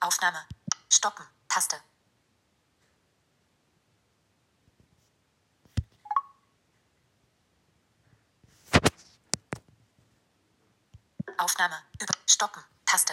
[0.00, 0.38] Aufnahme.
[0.88, 1.26] Stoppen.
[1.46, 1.76] Taste.
[11.36, 11.74] Aufnahme.
[12.00, 12.14] Über.
[12.26, 12.62] Stoppen.
[12.86, 13.12] Taste.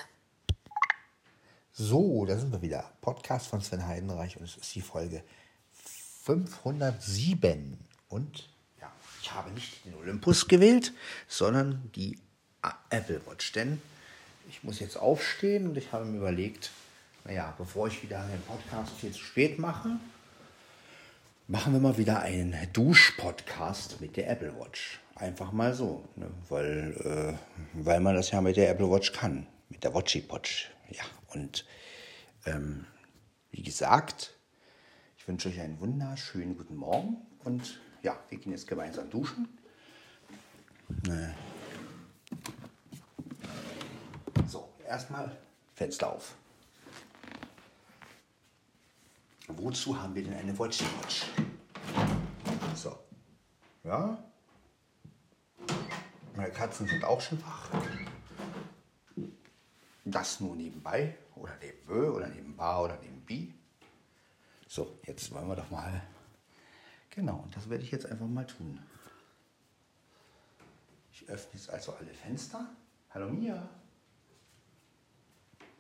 [1.74, 2.90] So, da sind wir wieder.
[3.02, 5.26] Podcast von Sven Heidenreich und es ist die Folge
[6.24, 7.86] 507.
[8.08, 8.50] Und
[8.80, 8.90] ja,
[9.22, 10.94] ich habe nicht den Olympus gewählt,
[11.28, 12.18] sondern die
[12.90, 13.52] Apple Watch.
[13.52, 13.82] Denn
[14.50, 16.72] ich muss jetzt aufstehen und ich habe mir überlegt,
[17.26, 20.00] naja, bevor ich wieder einen Podcast viel zu spät mache,
[21.48, 25.00] machen wir mal wieder einen Dusch-Podcast mit der Apple Watch.
[25.16, 26.30] Einfach mal so, ne?
[26.50, 30.72] weil, äh, weil man das ja mit der Apple Watch kann, mit der Watchy Watch.
[30.90, 31.66] Ja, und
[32.46, 32.86] ähm,
[33.52, 34.38] wie gesagt,
[35.18, 39.48] ich wünsche euch einen wunderschönen guten Morgen und ja, wir gehen jetzt gemeinsam duschen.
[41.10, 41.34] Äh,
[44.48, 45.36] so, erstmal
[45.76, 46.36] Fenster auf.
[49.48, 50.84] Wozu haben wir denn eine Watch?
[52.76, 52.98] So,
[53.84, 54.18] ja,
[56.36, 57.70] meine Katzen sind auch schon wach.
[60.06, 63.54] Das nur nebenbei oder nebenbei oder nebenbar oder nebenbei.
[64.68, 66.02] So, jetzt wollen wir doch mal.
[67.10, 68.80] Genau, und das werde ich jetzt einfach mal tun.
[71.12, 72.70] Ich öffne jetzt also alle Fenster.
[73.10, 73.68] Hallo Mia.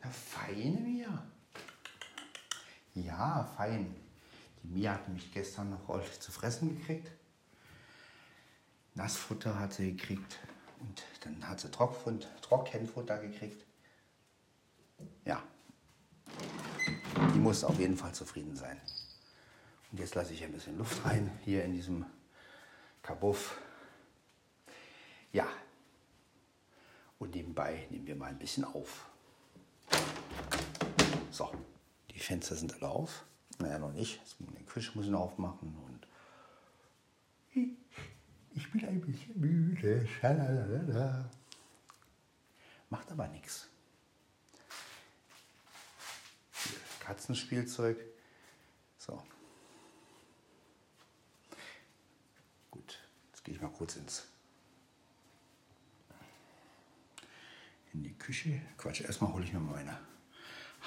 [0.04, 1.28] Na, feine Mia.
[2.94, 3.96] Ja, fein.
[4.64, 7.12] Die Mia hat mich gestern noch ordentlich zu fressen gekriegt.
[8.96, 10.40] Nassfutter hat sie gekriegt
[10.80, 13.64] und dann hat sie Trockfund, Trockenfutter gekriegt.
[15.26, 15.44] Ja,
[17.34, 18.80] die muss auf jeden Fall zufrieden sein.
[19.92, 22.06] Und jetzt lasse ich ein bisschen Luft rein hier in diesem
[23.04, 23.58] Kabuff.
[25.32, 25.48] Ja,
[27.20, 29.10] und nebenbei nehmen wir mal ein bisschen auf.
[31.32, 31.52] So,
[32.12, 33.26] die Fenster sind alle auf.
[33.60, 34.22] Naja, noch nicht.
[34.40, 36.08] Die Küche muss ich noch aufmachen und
[38.54, 40.08] ich bin ein bisschen müde.
[40.08, 41.30] Schalalala.
[42.90, 43.68] Macht aber nichts.
[47.00, 47.98] Katzenspielzeug.
[48.98, 49.24] So.
[52.72, 53.00] Gut,
[53.32, 54.28] jetzt gehe ich mal kurz ins
[57.98, 58.62] in die Küche.
[58.78, 59.98] Quatsch, erstmal hole ich mir meine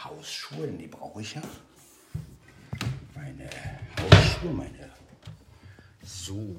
[0.04, 1.42] Hausschuhe, denn die brauche ich ja.
[3.14, 3.50] Meine
[3.98, 4.90] Hausschuhe, meine
[6.04, 6.56] so.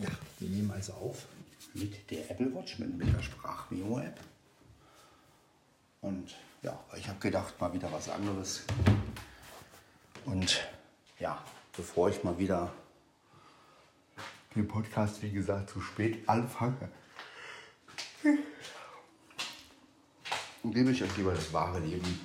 [0.00, 1.26] Ja, wir nehmen also auf
[1.74, 4.20] mit der Apple Watch, mit, mit der Sprachmemo-App.
[6.00, 8.64] Und ja, ich habe gedacht, mal wieder was anderes.
[10.24, 10.68] Und
[11.18, 11.42] ja,
[11.76, 12.72] bevor ich mal wieder
[14.54, 16.90] den Podcast, wie gesagt, zu spät anfange,
[20.78, 22.20] gebe ich euch lieber das wahre Leben,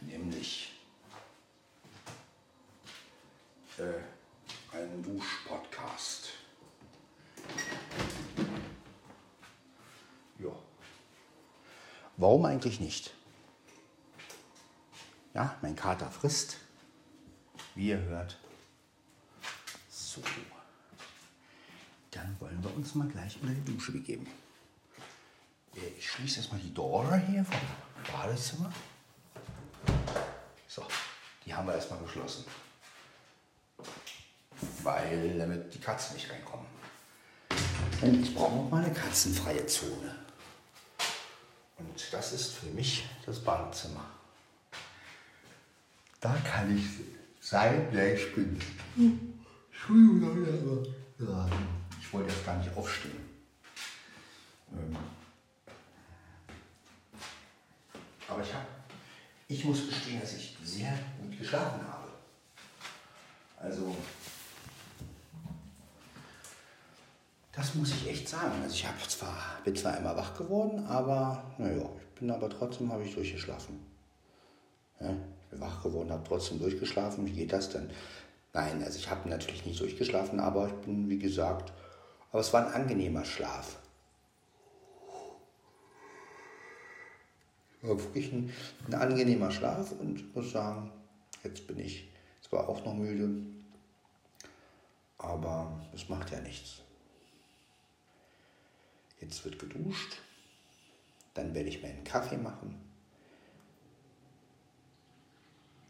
[0.00, 0.72] nämlich
[3.78, 6.30] äh, einen Dusch-Podcast.
[10.38, 10.52] Ja.
[12.16, 13.12] Warum eigentlich nicht?
[15.34, 16.56] Ja, mein Kater frisst,
[17.74, 18.38] wie ihr hört.
[19.90, 20.22] So.
[22.10, 24.26] Dann wollen wir uns mal gleich unter die Dusche begeben.
[25.76, 27.60] Äh, ich schließe erstmal die Tore hier vom
[28.12, 28.72] Badezimmer.
[30.68, 30.86] So,
[31.44, 32.44] die haben wir erstmal geschlossen.
[34.82, 36.66] Weil damit die Katzen nicht reinkommen.
[38.00, 40.14] Und ich brauche auch mal eine katzenfreie Zone.
[41.78, 44.04] Und das ist für mich das Badezimmer.
[46.20, 46.84] Da kann ich
[47.40, 48.60] sein, wer ich bin.
[49.70, 50.86] Entschuldigung,
[51.20, 51.50] aber
[52.00, 53.20] ich wollte jetzt gar nicht aufstehen.
[54.72, 54.96] Ähm,
[58.36, 58.66] aber ich habe,
[59.48, 60.92] ich muss gestehen, dass ich sehr
[61.22, 62.08] gut geschlafen habe.
[63.58, 63.96] Also,
[67.52, 68.62] das muss ich echt sagen.
[68.62, 72.92] Also ich habe zwar, bin zwar einmal wach geworden, aber naja, ich bin aber trotzdem
[72.92, 73.80] habe ich durchgeschlafen.
[75.00, 77.24] Ja, ich bin wach geworden, habe trotzdem durchgeschlafen.
[77.24, 77.88] Wie geht das denn?
[78.52, 81.72] Nein, also ich habe natürlich nicht durchgeschlafen, aber ich bin, wie gesagt,
[82.32, 83.78] aber es war ein angenehmer Schlaf.
[87.86, 88.52] War wirklich ein,
[88.86, 90.90] ein angenehmer Schlaf und muss sagen,
[91.44, 92.08] jetzt bin ich
[92.42, 93.30] zwar auch noch müde,
[95.18, 96.82] aber es macht ja nichts.
[99.20, 100.18] Jetzt wird geduscht,
[101.34, 102.76] dann werde ich mir einen Kaffee machen.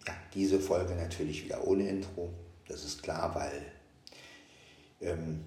[0.06, 2.32] Ja, diese Folge natürlich wieder ohne Intro,
[2.68, 3.72] das ist klar, weil
[5.00, 5.44] ähm,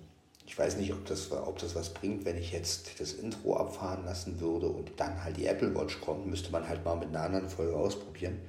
[0.49, 4.03] Ich weiß nicht, ob das, ob das was bringt, wenn ich jetzt das Intro abfahren
[4.03, 6.25] lassen würde und dann halt die Apple Watch kommt.
[6.25, 8.41] Müsste man halt mal mit einer anderen Folge ausprobieren.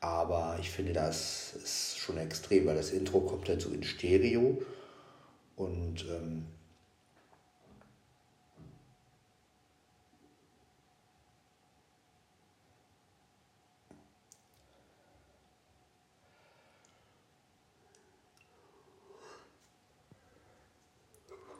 [0.00, 4.58] Aber ich finde, das ist schon extrem, weil das Intro kommt dann so in Stereo
[5.56, 6.44] und ähm,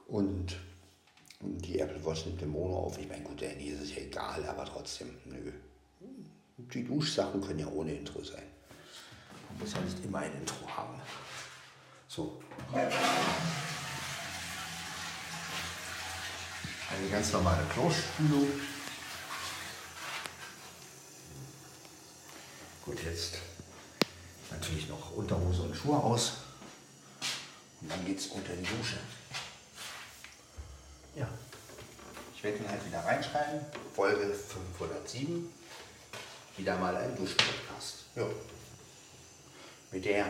[0.08, 0.56] Und
[1.40, 2.98] die Apple Watch nimmt den Mono auf.
[2.98, 5.52] Ich meine, gut, der Handy ist es ja egal, aber trotzdem, nö.
[6.58, 8.44] Die Duschsachen können ja ohne Intro sein.
[9.48, 11.00] Man muss ja nicht immer ein Intro haben.
[12.08, 12.40] So.
[12.72, 12.90] Eine
[17.10, 18.48] ganz normale Klospülung.
[22.84, 23.38] Gut, jetzt
[24.50, 26.32] natürlich noch Unterhose und Schuhe aus.
[27.80, 28.98] Und dann geht's unter die Dusche.
[31.16, 31.26] Ja.
[32.34, 33.60] Ich werde ihn halt wieder reinschreiben.
[33.94, 35.50] Folge 507.
[36.58, 38.04] Wieder mal ein Duschpodcast.
[38.14, 38.26] Ja.
[39.92, 40.26] Mit der.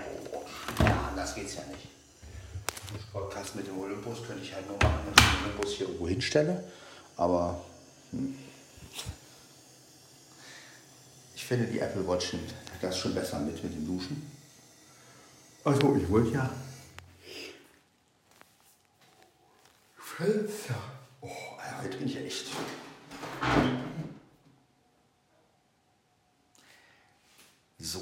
[0.78, 1.88] Ja, anders geht's ja nicht.
[2.92, 6.08] Duschpodcast mit dem Olympus könnte ich halt nur machen, wenn ich den Olympus hier irgendwo
[6.08, 6.64] hinstelle.
[7.16, 7.60] Aber
[8.12, 8.38] hm.
[11.34, 14.30] ich finde, die Apple Watch nimmt das schon besser mit mit dem Duschen.
[15.64, 16.48] Also, ich wollte ja
[20.16, 20.74] Fenster.
[21.20, 21.28] Oh,
[21.82, 22.46] heute bin ich echt.
[27.78, 28.00] So.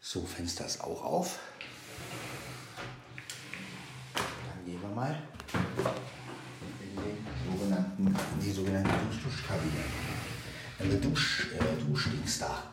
[0.00, 1.38] So, Fenster ist auch auf.
[4.14, 5.22] Dann gehen wir mal
[6.80, 8.90] in den sogenannten, die sogenannte
[9.22, 9.84] Duschkabine.
[10.80, 12.64] Eine Dusch, äh, Duschdings da.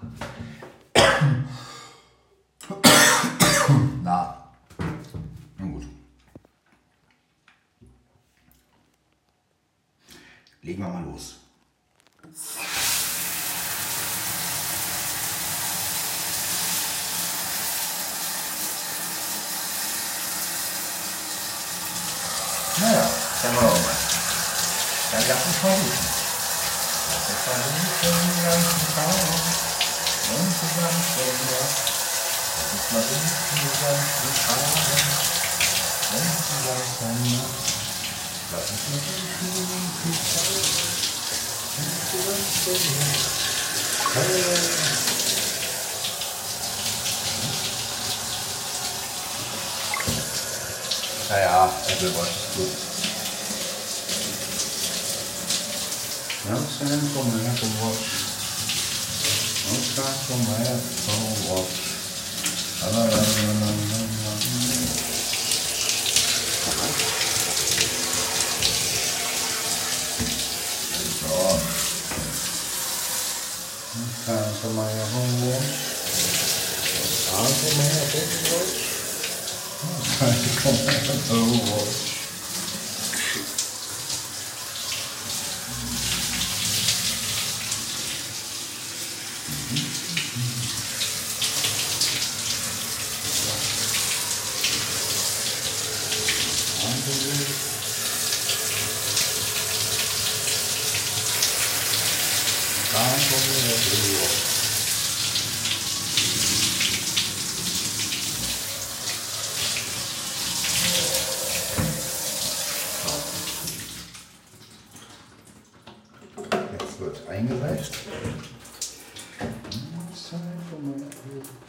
[117.38, 117.96] Eingereicht.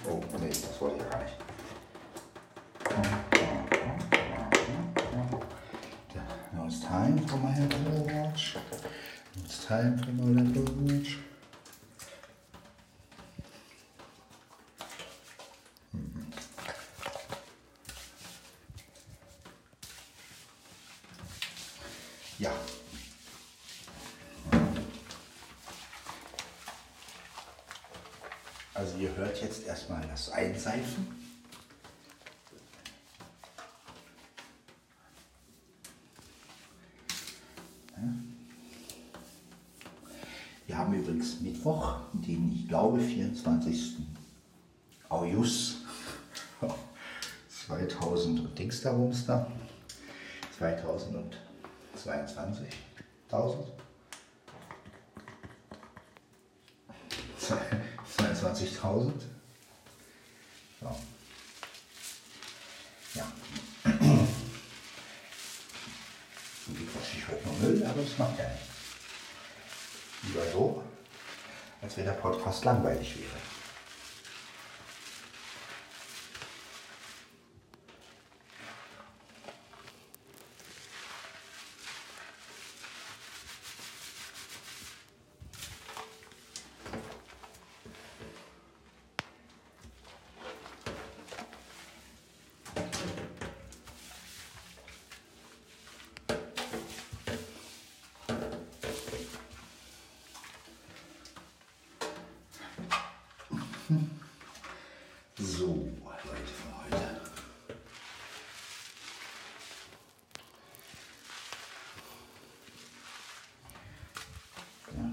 [0.09, 1.37] Oh, nee, das wollte ich gar nicht.
[6.55, 8.57] Now it's time for my Apple Watch.
[9.45, 11.19] It's time for my Apple Watch.
[15.93, 16.33] Mhm.
[22.39, 22.53] Ja.
[28.89, 31.07] Also ihr hört jetzt erstmal das Einseifen.
[40.67, 43.97] Wir haben übrigens Mittwoch, den ich glaube 24.
[45.11, 45.77] August
[47.67, 49.53] 2000 und Dings da Bums da.
[50.59, 52.69] 2022.
[53.31, 53.69] 1000.
[58.49, 59.13] 22.000.
[60.81, 60.97] So.
[66.67, 68.67] Irgendwie quatsche ich heute nur Müll, aber das macht ja nichts.
[70.23, 70.83] Lieber so,
[71.81, 73.39] als wenn der Podcast langweilig wäre.
[105.41, 105.67] So,
[106.05, 107.21] Leute von heute.
[114.95, 115.11] Ja.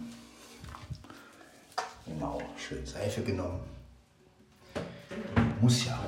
[2.05, 3.59] Genau, schön Seife genommen.
[5.61, 5.99] Muss ja.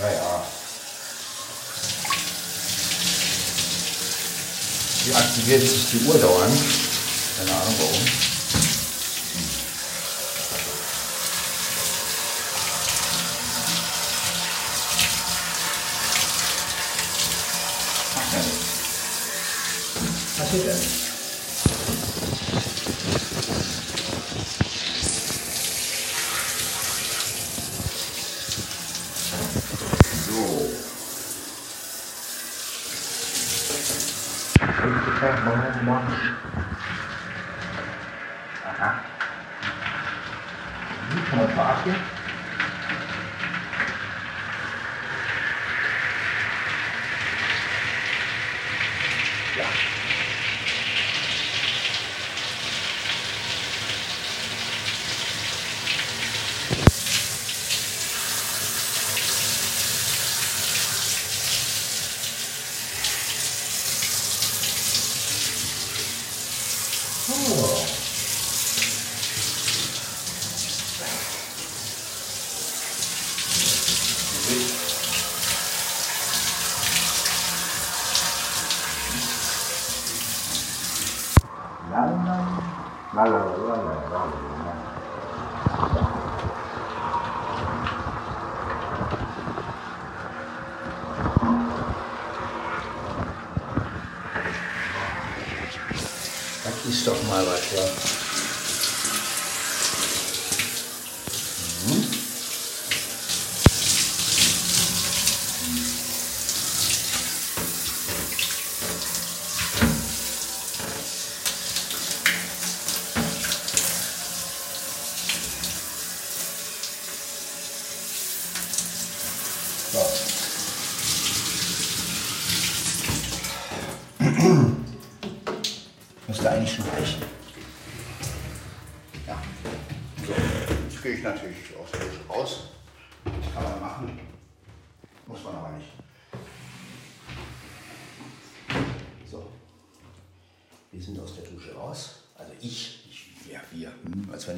[0.00, 0.44] Naja.
[5.04, 6.56] Wie aktiviert sich die Uhr dauernd?
[7.36, 8.33] Keine Ahnung warum.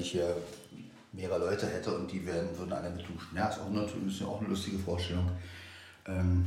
[0.07, 0.37] Ich hier
[1.13, 3.37] mehrere Leute hätte und die werden, würden alle mit duschen.
[3.37, 5.31] Ja, ist auch natürlich auch eine lustige Vorstellung.
[6.07, 6.47] Ähm,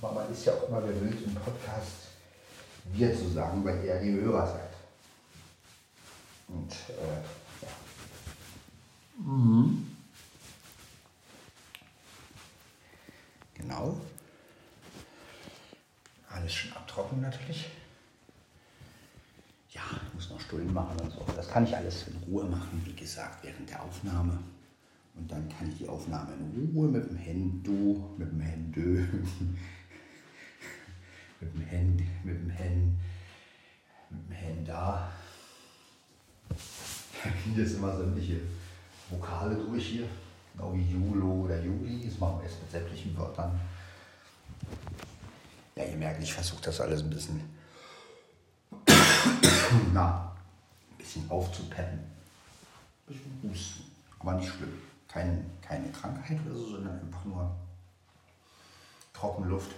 [0.00, 2.08] aber man ist ja auch immer gewöhnt im Podcast
[2.92, 4.70] wir zu sagen, weil ihr ja die Hörer seid.
[6.48, 7.22] Und äh,
[7.62, 7.72] ja.
[13.54, 14.00] Genau.
[16.28, 17.66] Alles schon abtrocknen natürlich.
[19.70, 21.24] Ja, ich muss noch Stullen machen und so.
[21.36, 24.36] Das kann ich alles in Ruhe machen, wie gesagt, während der Aufnahme.
[25.14, 28.80] Und dann kann ich die Aufnahme in Ruhe mit dem Hendo, mit dem Händö,
[31.40, 32.98] mit dem Hand, mit dem Hand,
[34.10, 35.12] mit dem Hand da.
[37.22, 38.40] Gehen jetzt immer sämtliche
[39.08, 40.08] Vokale durch hier.
[40.54, 42.08] Genau wie Julo oder Juli.
[42.08, 43.60] Das machen wir jetzt mit sämtlichen Wörtern.
[45.76, 47.40] Ja, ihr merkt, ich versuche das alles ein bisschen,
[49.94, 50.29] na,
[51.10, 51.98] bisschen aufzupeppen.
[51.98, 52.06] Ein
[53.06, 53.84] bisschen husten.
[54.20, 54.80] Aber nicht schlimm.
[55.08, 57.50] Kein, keine Krankheit oder so, sondern einfach nur
[59.12, 59.74] Trockenluft.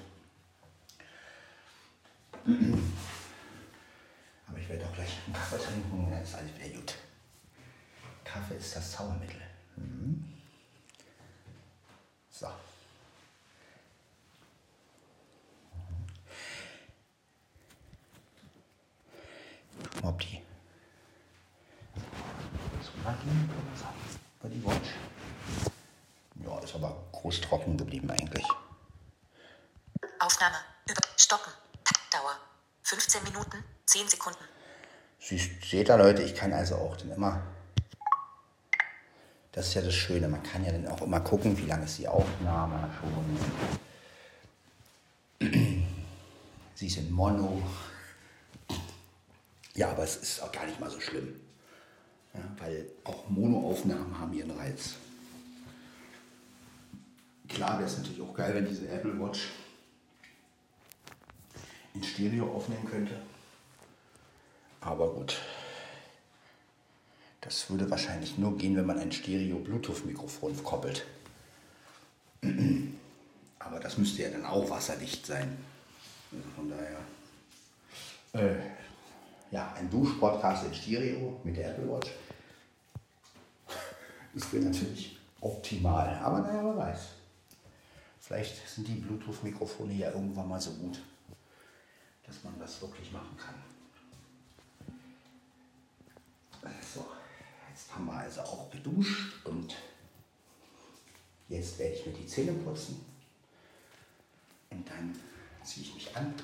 [4.46, 6.96] Aber ich werde auch gleich einen Kaffee trinken, dann ist alles wieder gut.
[8.24, 9.40] Kaffee ist das Zaubermittel.
[9.76, 10.24] Mhm.
[12.28, 12.48] So.
[20.02, 20.41] Die
[24.44, 24.88] Die Watch.
[26.44, 28.46] Ja, ist aber groß trocken geblieben eigentlich.
[30.18, 30.56] Aufnahme.
[30.88, 31.00] Über.
[31.16, 31.52] Stoppen.
[31.84, 32.38] Taktdauer.
[32.84, 34.44] 15 Minuten, 10 Sekunden.
[35.18, 37.42] Siehst, seht ihr Leute, ich kann also auch dann immer.
[39.52, 41.98] Das ist ja das Schöne, man kann ja dann auch immer gucken, wie lange ist
[41.98, 43.38] die Aufnahme schon.
[46.74, 47.62] Sie ist in Mono.
[49.74, 51.40] Ja, aber es ist auch gar nicht mal so schlimm.
[52.34, 54.94] Ja, weil auch Monoaufnahmen haben ihren Reiz.
[57.48, 59.50] Klar wäre es natürlich auch geil, wenn diese Apple Watch
[61.94, 63.20] in Stereo aufnehmen könnte.
[64.80, 65.38] Aber gut.
[67.42, 71.04] Das würde wahrscheinlich nur gehen, wenn man ein Stereo-Bluetooth-Mikrofon koppelt.
[73.58, 75.56] Aber das müsste ja dann auch wasserdicht sein.
[76.30, 76.98] Also von daher.
[78.32, 78.56] Äh,
[79.50, 82.10] ja, ein Duschpodcast in Stereo mit der Apple Watch.
[84.34, 86.18] Das wäre natürlich optimal.
[86.22, 87.00] Aber naja, wer weiß.
[88.20, 91.02] Vielleicht sind die Bluetooth-Mikrofone ja irgendwann mal so gut,
[92.26, 93.54] dass man das wirklich machen kann.
[96.94, 97.06] So,
[97.70, 99.74] jetzt haben wir also auch geduscht und
[101.48, 103.04] jetzt werde ich mir die Zähne putzen
[104.70, 105.18] und dann
[105.64, 106.34] ziehe ich mich an.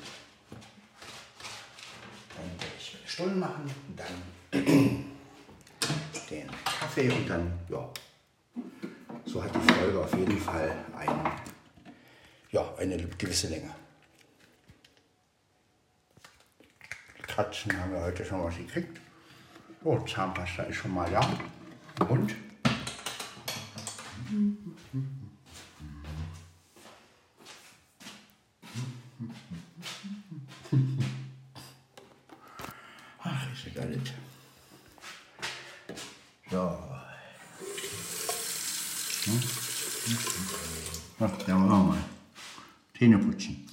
[2.35, 4.65] Dann werde ich meine Stullen machen und dann
[6.31, 6.51] den
[6.89, 7.87] Kaffee und dann, ja,
[9.27, 11.33] so hat die Folge auf jeden Fall ein,
[12.51, 13.71] ja, eine gewisse Länge.
[17.27, 18.99] Katzen haben wir heute schon was gekriegt.
[19.85, 21.21] Oh, Zahnpasta ist schon mal da.
[22.07, 22.35] Und?
[33.23, 34.01] Ach, ist ja geil.
[36.51, 36.57] So.
[39.25, 39.43] Hm?
[41.21, 41.99] Ach, da wollen wir mal.
[42.99, 43.68] Zähne putzen.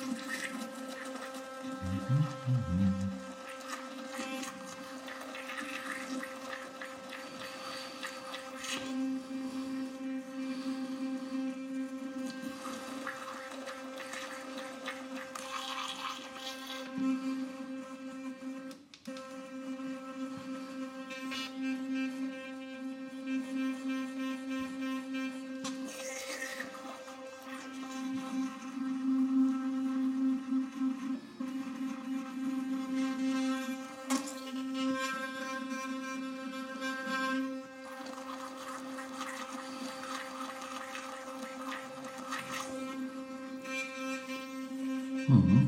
[45.27, 45.64] Hmm.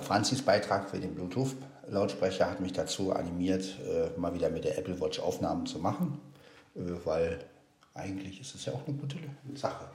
[0.00, 5.00] Franzis Beitrag für den Bluetooth-Lautsprecher hat mich dazu animiert, äh, mal wieder mit der Apple
[5.00, 6.20] Watch Aufnahmen zu machen,
[6.74, 7.44] äh, weil
[7.94, 9.16] eigentlich ist es ja auch eine gute
[9.54, 9.86] Sache.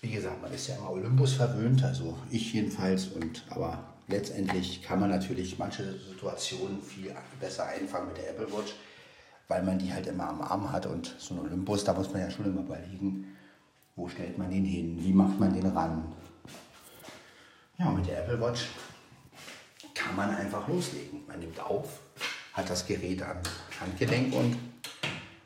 [0.00, 5.00] Wie gesagt, man ist ja immer Olympus verwöhnt, also ich jedenfalls, und aber letztendlich kann
[5.00, 8.74] man natürlich manche Situationen viel besser einfangen mit der Apple Watch,
[9.48, 12.20] weil man die halt immer am Arm hat und so ein Olympus, da muss man
[12.20, 13.36] ja schon immer überlegen,
[13.96, 16.12] wo stellt man den hin, wie macht man den ran.
[17.78, 18.68] Ja, mit der Apple Watch
[19.94, 21.26] kann man einfach loslegen.
[21.26, 22.00] Man nimmt auf,
[22.54, 23.38] hat das Gerät am
[23.80, 24.58] Handgelenk und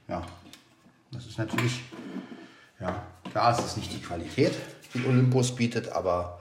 [0.07, 0.25] ja,
[1.11, 1.83] das ist natürlich,
[2.79, 4.55] ja, klar, es ist nicht die Qualität,
[4.95, 6.41] die Olympus bietet, aber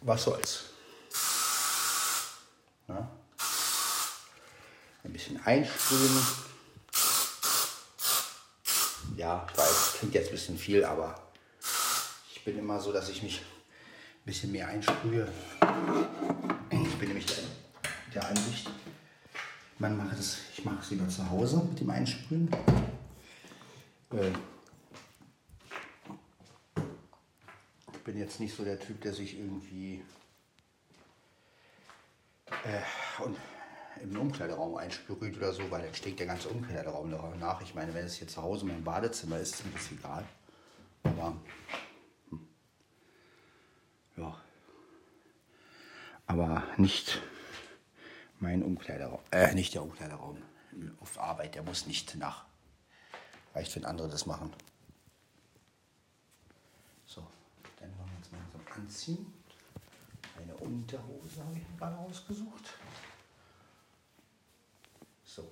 [0.00, 0.64] was soll's.
[2.88, 3.08] Ja.
[5.04, 6.22] Ein bisschen einsprühen.
[9.16, 11.25] Ja, ich weiß, klingt jetzt ein bisschen viel, aber
[12.46, 15.26] bin immer so, dass ich mich ein bisschen mehr einsprühe.
[16.70, 17.26] Ich bin nämlich
[18.14, 18.70] der, Ansicht,
[19.80, 22.48] man macht es, ich mache es lieber zu Hause mit dem Einsprühen.
[24.12, 24.30] Äh,
[27.92, 30.04] ich bin jetzt nicht so der Typ, der sich irgendwie
[32.64, 37.60] äh, im Umkleideraum einsprüht oder so, weil dann stinkt der ganze Umkleideraum nach.
[37.60, 40.24] Ich meine, wenn es hier zu Hause mein Badezimmer ist, ist mir das egal.
[41.02, 41.34] Aber.
[44.16, 44.40] Ja.
[46.26, 47.20] Aber nicht
[48.40, 50.42] mein Umkleideraum, äh, nicht der Umkleideraum
[51.00, 52.44] auf Arbeit, der muss nicht nach.
[53.54, 54.52] Reicht, wenn andere das machen.
[57.06, 57.26] So,
[57.80, 59.32] dann wollen wir uns mal so anziehen.
[60.38, 62.74] Eine Unterhose habe ich gerade ausgesucht.
[65.24, 65.50] So.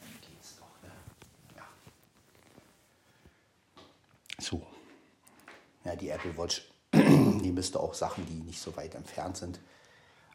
[0.00, 0.92] Dann geht's doch, ne?
[1.56, 1.64] Ja.
[4.40, 4.66] So.
[5.84, 9.60] Ja, die Apple Watch, die müsste auch Sachen, die nicht so weit entfernt sind.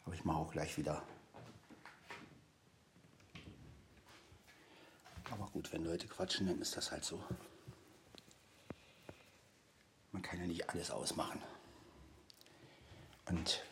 [0.06, 1.04] Aber ich mache auch gleich wieder.
[5.32, 7.22] Aber gut, wenn Leute quatschen, dann ist das halt so.
[10.12, 11.42] Man kann ja nicht alles ausmachen.
[13.28, 13.64] Und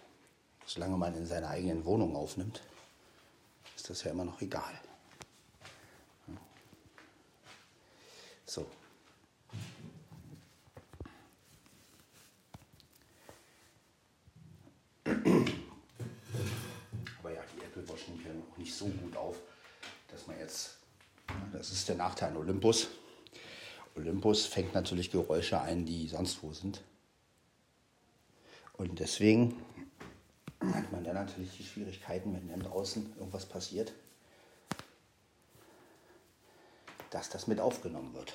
[0.66, 2.62] solange man in seiner eigenen Wohnung aufnimmt,
[3.76, 4.80] ist das ja immer noch egal.
[8.46, 8.66] So.
[17.20, 19.36] Aber ja, die Apple Watch nimmt ja auch nicht so gut auf,
[20.08, 20.78] dass man jetzt,
[21.52, 22.90] das ist der Nachteil an Olympus.
[23.96, 26.84] Olympus fängt natürlich Geräusche ein, die sonst wo sind.
[28.74, 29.64] Und deswegen
[30.60, 33.94] hat man dann natürlich die Schwierigkeiten, wenn dann draußen irgendwas passiert,
[37.10, 38.34] dass das mit aufgenommen wird.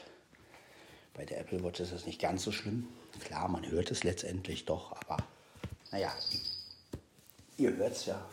[1.12, 2.88] Bei der Apple Watch ist das nicht ganz so schlimm.
[3.20, 5.18] Klar, man hört es letztendlich doch, aber
[5.90, 6.10] naja,
[7.58, 8.24] ihr hört es ja.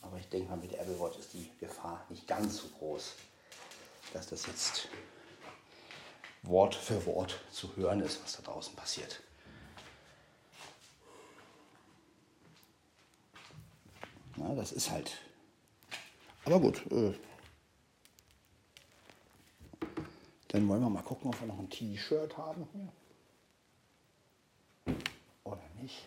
[0.00, 3.12] Aber ich denke mal, mit der Apple Watch ist die Gefahr nicht ganz so groß,
[4.12, 4.88] dass das jetzt
[6.42, 9.22] Wort für Wort zu hören ist, was da draußen passiert.
[14.36, 15.20] Na, das ist halt.
[16.44, 16.86] Aber gut.
[16.92, 17.12] Äh,
[20.48, 22.92] dann wollen wir mal gucken, ob wir noch ein T-Shirt haben hier.
[25.44, 26.06] Oder nicht.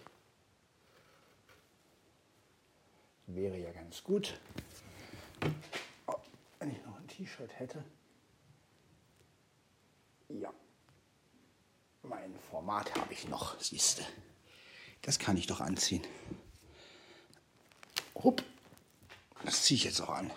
[3.28, 4.40] Wäre ja ganz gut.
[6.08, 6.16] Oh,
[6.60, 7.84] wenn ich noch ein T-Shirt hätte.
[10.30, 10.52] Ja.
[12.02, 14.04] Mein Format habe ich noch, siehste.
[15.04, 16.02] Das kann ich doch anziehen.
[18.16, 18.44] Hupp.
[19.46, 20.32] Das ziehe ich jetzt auch an.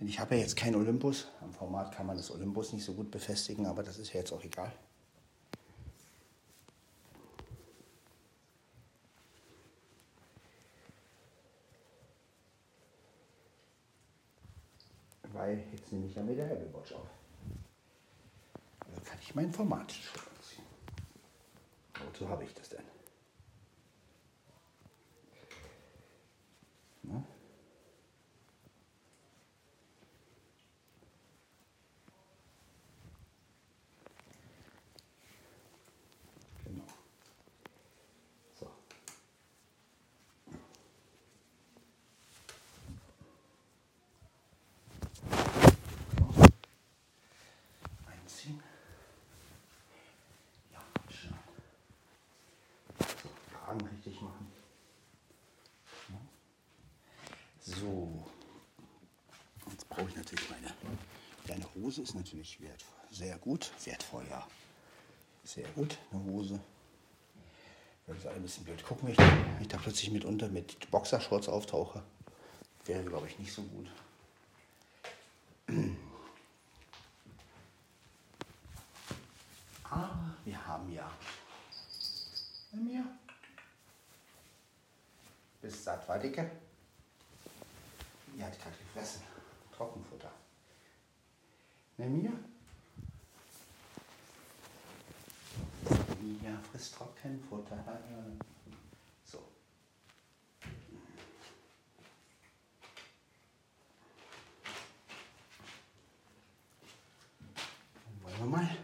[0.00, 1.28] Denn ich habe ja jetzt kein Olympus.
[1.42, 4.32] Am Format kann man das Olympus nicht so gut befestigen, aber das ist ja jetzt
[4.32, 4.72] auch egal.
[15.36, 17.06] Weil jetzt nehme ich ja mit der Apple Watch auf.
[18.94, 20.64] Dann kann ich mein Format schon anziehen.
[22.06, 22.84] Wozu habe ich das denn?
[27.02, 27.22] Na?
[36.64, 36.84] Genau.
[38.58, 38.66] So.
[48.10, 48.60] Einziehen.
[50.72, 51.34] Ja, schön.
[53.76, 54.52] So, Kragen richtig machen.
[57.60, 58.26] So.
[59.70, 60.72] Jetzt brauche ich natürlich meine
[61.44, 62.02] kleine Hose.
[62.02, 62.94] Ist natürlich wertvoll.
[63.10, 63.72] Sehr gut.
[63.84, 64.46] Wertvoll, ja.
[65.44, 65.98] Sehr gut.
[66.10, 66.60] Eine Hose.
[68.06, 71.48] Es alle ein bisschen blöd gucken, wenn ich, wenn ich da plötzlich mitunter mit Boxershorts
[71.48, 72.04] auftauche.
[72.84, 73.90] Wäre, glaube ich, nicht so gut.
[79.82, 81.10] Aber wir haben ja
[82.70, 83.04] bei mir.
[85.60, 86.48] Bist satt, war dicke?
[88.36, 89.22] Die hat gerade gefressen.
[89.76, 90.30] Trockenfutter.
[91.96, 92.32] Nimm mir.
[96.20, 97.84] Mia frisst Trockenfutter.
[99.24, 99.42] So.
[108.04, 108.76] Dann wollen wir mal.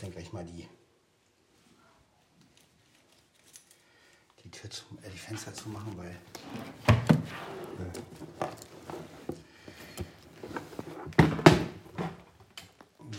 [0.00, 0.66] Trotzdem gleich mal die,
[4.42, 6.18] die Tür zu, äh, die Fenster zu machen, weil.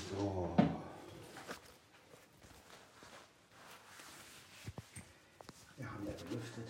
[0.09, 0.57] So.
[5.77, 6.67] Wir haben ja belüftet.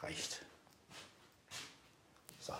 [0.00, 0.40] Reicht.
[2.38, 2.54] So.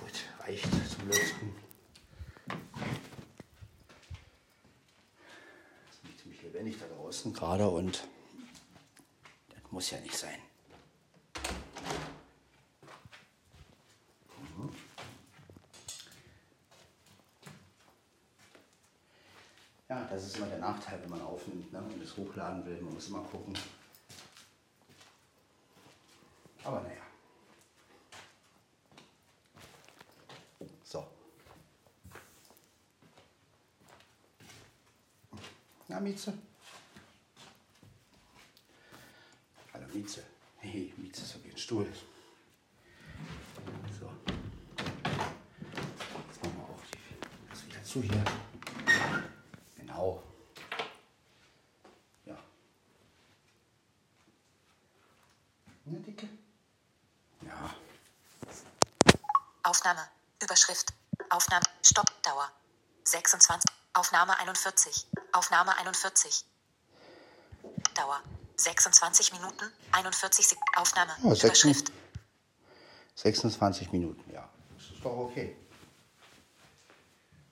[0.00, 1.54] Gut, reicht zum Lüften.
[5.88, 8.06] Es ist ziemlich lebendig da draußen gerade und
[9.48, 10.38] das muss ja nicht sein.
[19.88, 22.80] Ja, das ist immer der Nachteil, wenn man aufnimmt ne, und es hochladen will.
[22.80, 23.56] Man muss immer gucken.
[26.64, 27.04] Aber naja.
[30.94, 31.04] So.
[35.88, 36.32] Na, Mieze?
[39.72, 40.22] Hallo, Mieze.
[40.58, 41.92] Hey, Mieze ist auf ihren Stuhl.
[43.98, 44.08] So.
[46.28, 48.24] Jetzt machen wir auch die, das wieder zu hier.
[49.76, 50.22] Genau.
[52.26, 52.38] Ja.
[55.86, 56.28] Ne, Dicke?
[57.44, 57.74] Ja.
[59.64, 60.08] Aufnahme.
[60.40, 60.94] Überschrift.
[61.30, 61.64] Aufnahme.
[61.82, 62.22] Stopp.
[62.22, 62.52] Dauer.
[63.02, 63.68] 26.
[63.94, 65.08] Aufnahme 41.
[65.34, 66.44] Aufnahme 41.
[67.94, 68.22] Dauer.
[68.56, 69.64] 26 Minuten.
[69.90, 71.12] 41 Sek Aufnahme.
[71.24, 71.92] Ja, Überschrift.
[73.16, 74.48] 26 Minuten, ja.
[74.76, 75.56] Das ist doch okay.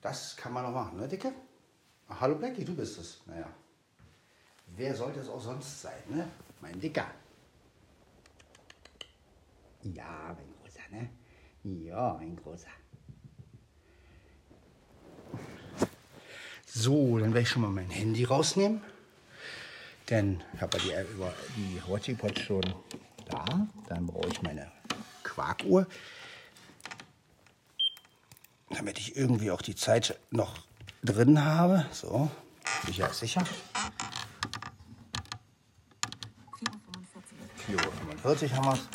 [0.01, 1.33] Das kann man doch machen, ne, Dicke?
[2.09, 3.21] Ach, hallo Blackie, du bist es.
[3.27, 3.49] Naja.
[4.69, 6.29] Wer sollte es auch sonst sein, ne?
[6.61, 7.11] Mein Dicker.
[9.83, 11.11] Ja, mein Großer, ne?
[11.65, 12.71] Ja, mein Großer.
[16.75, 18.81] So, dann werde ich schon mal mein Handy rausnehmen.
[20.09, 22.63] Denn ich habe ja die über die Watching schon
[23.29, 23.45] da.
[23.89, 24.73] Dann brauche ich meine
[25.23, 25.87] Quarkuhr.
[28.71, 30.61] Damit ich irgendwie auch die Zeit noch
[31.05, 31.85] drin habe.
[31.93, 32.31] So,
[32.87, 33.45] sicher ist sicher.
[37.69, 38.89] 4.45 Uhr haben wir es.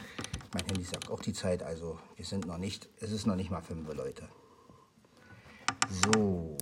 [0.51, 3.51] Mein Handy sagt auch die Zeit, also wir sind noch nicht, es ist noch nicht
[3.51, 4.27] mal 5 Uhr, Leute.
[5.89, 6.57] So.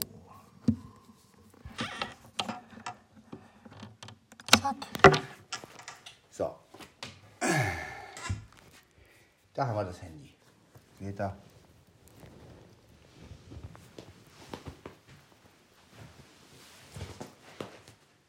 [4.65, 4.87] Zack.
[6.31, 6.55] So.
[9.53, 10.33] Da haben wir das Handy.
[11.15, 11.35] Da.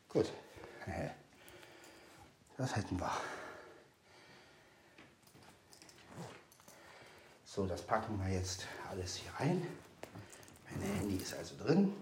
[0.09, 0.27] Gut.
[0.87, 1.11] Äh,
[2.57, 3.11] Das hätten wir.
[7.45, 9.67] So, das packen wir jetzt alles hier rein.
[10.71, 11.93] Mein Handy ist also drin.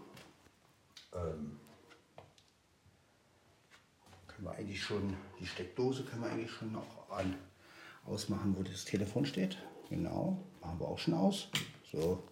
[1.15, 1.61] Ähm,
[4.27, 7.39] können wir eigentlich schon, die Steckdose können wir eigentlich schon noch an,
[8.05, 9.57] ausmachen, wo das Telefon steht.
[9.89, 11.49] Genau, machen wir auch schon aus.
[11.93, 12.23] So.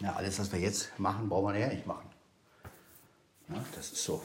[0.00, 2.08] Ja, alles, was wir jetzt machen, brauchen wir ja nicht machen.
[3.48, 4.22] Ja, das ist so.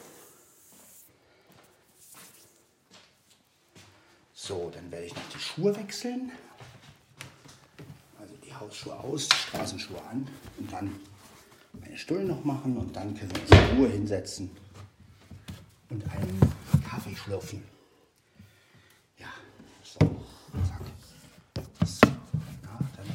[4.33, 6.31] So, dann werde ich noch die Schuhe wechseln.
[8.19, 10.27] Also die Hausschuhe aus, die Straßenschuhe an
[10.59, 10.99] und dann
[11.73, 14.55] meine Stullen noch machen und dann können wir uns in Ruhe hinsetzen
[15.89, 16.53] und einen
[16.87, 17.63] Kaffee schlürfen.
[19.17, 19.27] Ja,
[19.83, 20.81] so, zack.
[21.85, 23.07] So, ja, dann.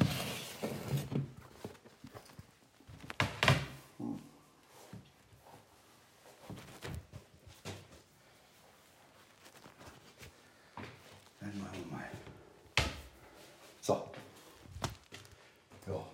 [3.97, 4.19] Hm.
[11.39, 12.09] Dann machen wir mal.
[13.81, 14.11] So.
[15.87, 16.05] Ja,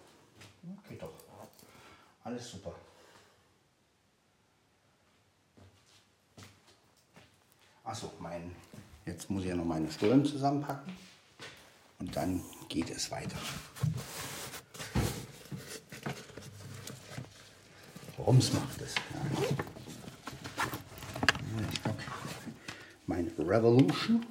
[0.89, 1.13] geht doch.
[2.23, 2.73] Alles super.
[7.83, 8.53] Achso, mein.
[9.17, 10.93] Jetzt muss ich ja noch meine Stullen zusammenpacken.
[11.97, 13.35] Und dann geht es weiter.
[18.19, 18.93] Rums macht es.
[18.93, 19.21] Ja.
[21.73, 21.95] Ich glaub,
[23.07, 24.23] meine Revolution.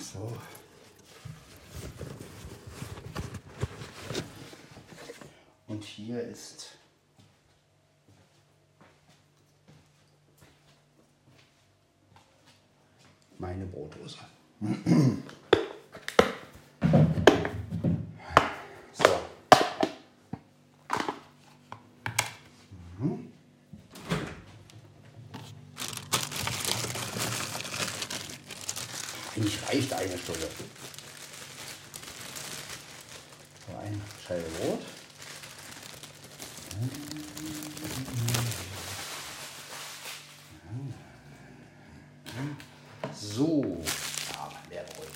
[0.00, 0.36] So.
[5.68, 6.76] Und hier ist
[13.42, 14.18] meine Brotdose.
[18.92, 19.04] So.
[22.98, 23.32] Mhm.
[29.34, 30.48] Eigentlich reicht eine Stunde.
[33.66, 34.80] So, eine Scheibe Brot.
[43.14, 43.62] So,
[44.32, 45.08] ja, der Brot.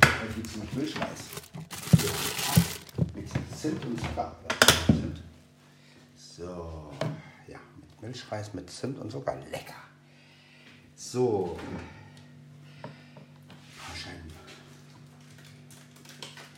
[0.00, 1.20] Dann gibt es noch Milchreis.
[3.14, 4.36] Mit Zimt und Zucker.
[6.16, 6.92] So,
[7.46, 9.36] ja, mit Milchreis mit Zimt und Zucker.
[9.50, 9.74] Lecker.
[10.96, 11.58] So.
[12.82, 12.90] Ein
[13.78, 14.30] paar Scheiben.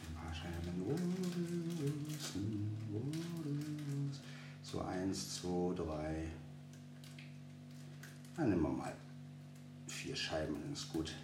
[0.08, 2.34] Ein paar Scheiben Wurst,
[2.90, 4.20] Wurst.
[4.62, 6.28] So eins, zwei, drei.
[8.36, 8.96] Dann nehmen wir mal
[9.86, 11.14] vier Scheiben, dann ist gut.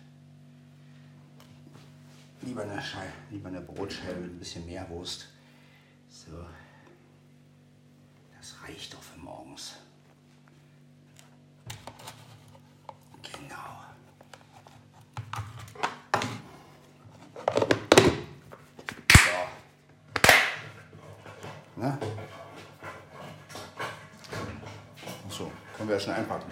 [2.42, 5.28] Lieber eine, Scheibe, lieber eine Brotscheibe mit ein bisschen mehr Wurst.
[6.08, 6.44] So.
[8.36, 9.76] Das reicht doch für morgens.
[13.22, 13.84] Genau.
[19.12, 19.30] So.
[21.76, 21.98] Na?
[25.28, 26.50] So, können wir ja schnell einpacken.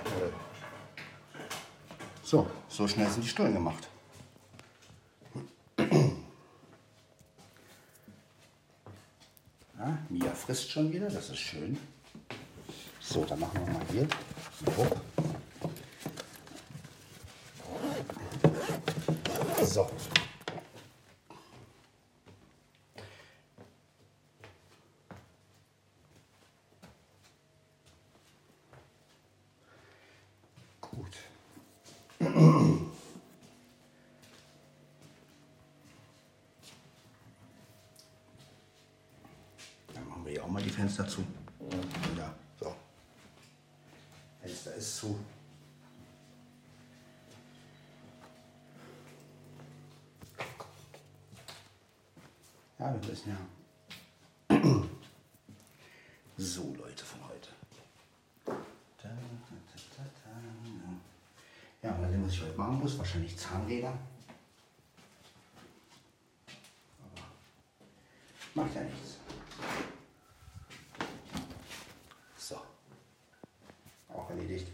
[2.22, 3.88] So, so schnell sind die Stullen gemacht.
[9.78, 11.76] Ja, Mia frisst schon wieder, das ist schön.
[13.00, 14.06] So, dann machen wir mal hier.
[14.76, 15.00] Wupp.
[19.64, 19.90] So.
[30.80, 31.16] Gut.
[39.92, 40.34] Dann machen wir
[40.96, 41.24] hier auch mal die Fenster zu.
[42.16, 42.74] Ja, so.
[44.40, 45.18] Fenster ist zu.
[52.78, 53.36] Ja, wir müssen ja.
[56.38, 57.48] So, Leute von heute.
[61.82, 63.96] Ja, und dann, was ich heute machen muss, wahrscheinlich Zahnräder.
[66.98, 67.22] Aber
[68.54, 69.16] macht ja nichts.
[72.36, 72.56] So.
[74.12, 74.66] Auch erledigt.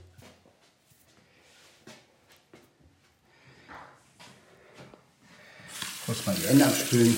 [6.13, 7.17] Kurz mal die Hände abspülen.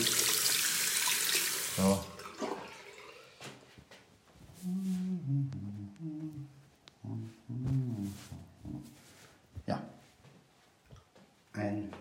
[1.77, 2.05] So.
[9.67, 9.83] Ja.
[11.55, 11.93] Ein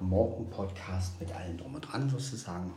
[0.00, 2.70] Morgen-Podcast mit allem drum und dran sozusagen.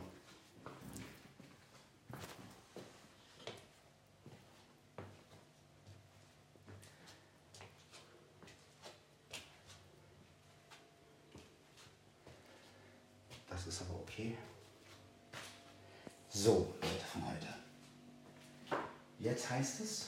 [19.38, 20.06] 6 heißt es,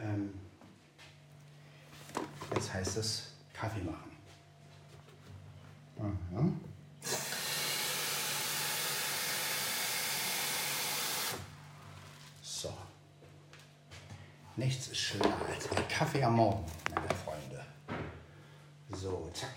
[0.00, 0.34] ähm,
[2.54, 4.16] jetzt heißt es Kaffee machen.
[6.00, 6.48] Aha.
[12.42, 12.76] So.
[14.56, 17.64] Nichts ist schöner als ein Kaffee am Morgen, meine Freunde.
[18.90, 19.54] So, zack.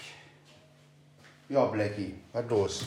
[1.51, 2.85] Ja, Blackie, was los?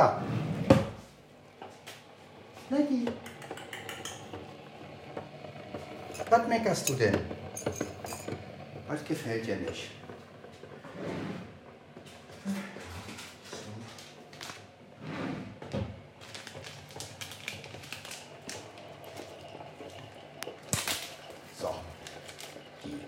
[0.00, 0.22] Dicker.
[2.70, 3.06] Blackie.
[6.30, 7.18] Was meckerst du denn?
[8.88, 9.90] Was gefällt dir nicht?
[21.60, 21.74] So.
[22.84, 23.00] Die.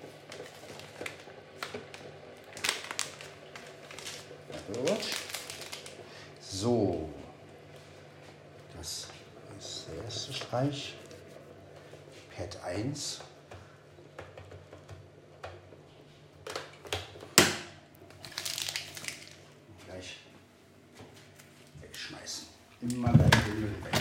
[4.78, 5.00] Gut.
[6.40, 7.08] So.
[8.76, 9.06] Das
[10.08, 10.94] ist Streich.
[12.36, 13.22] Pad 1.
[19.86, 20.18] Gleich
[21.80, 22.48] wegschmeißen.
[22.82, 23.92] Immer gleich den Müll weg.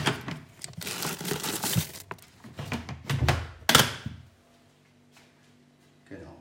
[6.10, 6.36] Genau.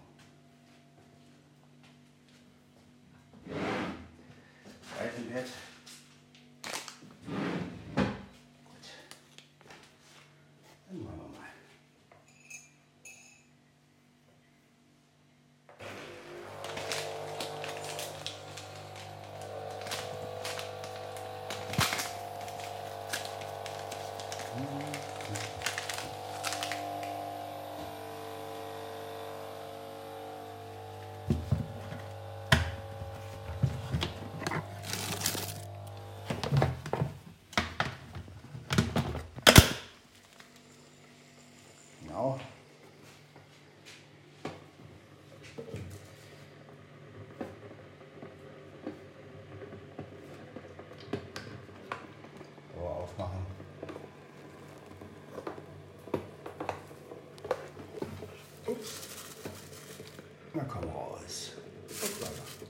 [60.52, 61.52] Na komm raus.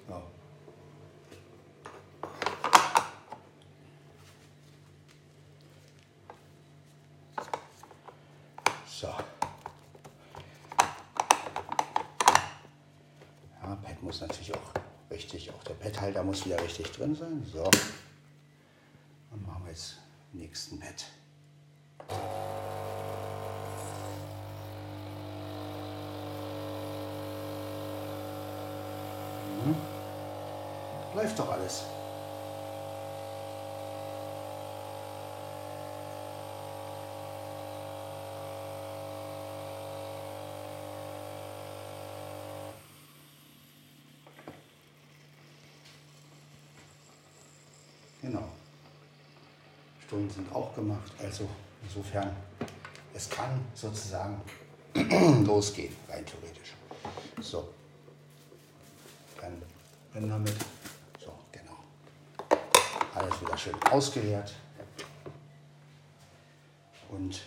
[0.08, 0.22] Ja.
[8.86, 9.06] So.
[13.62, 14.72] Ja, Pad muss natürlich auch
[15.10, 17.44] richtig, auch der Padhalter muss wieder richtig drin sein.
[17.52, 17.64] So.
[19.30, 19.98] Und machen wir jetzt
[20.32, 21.04] den nächsten Pad.
[29.64, 29.76] Mhm.
[31.14, 31.84] Läuft doch alles.
[48.22, 48.48] Genau.
[50.10, 51.48] Stunden sind auch gemacht, also
[51.84, 52.34] insofern,
[53.14, 54.42] es kann sozusagen
[55.46, 56.74] losgehen, rein theoretisch.
[57.40, 57.72] So.
[59.40, 59.62] Dann
[60.12, 60.56] wenn damit.
[61.24, 61.78] So, genau.
[63.14, 64.52] Alles wieder schön ausgeleert.
[67.08, 67.40] Und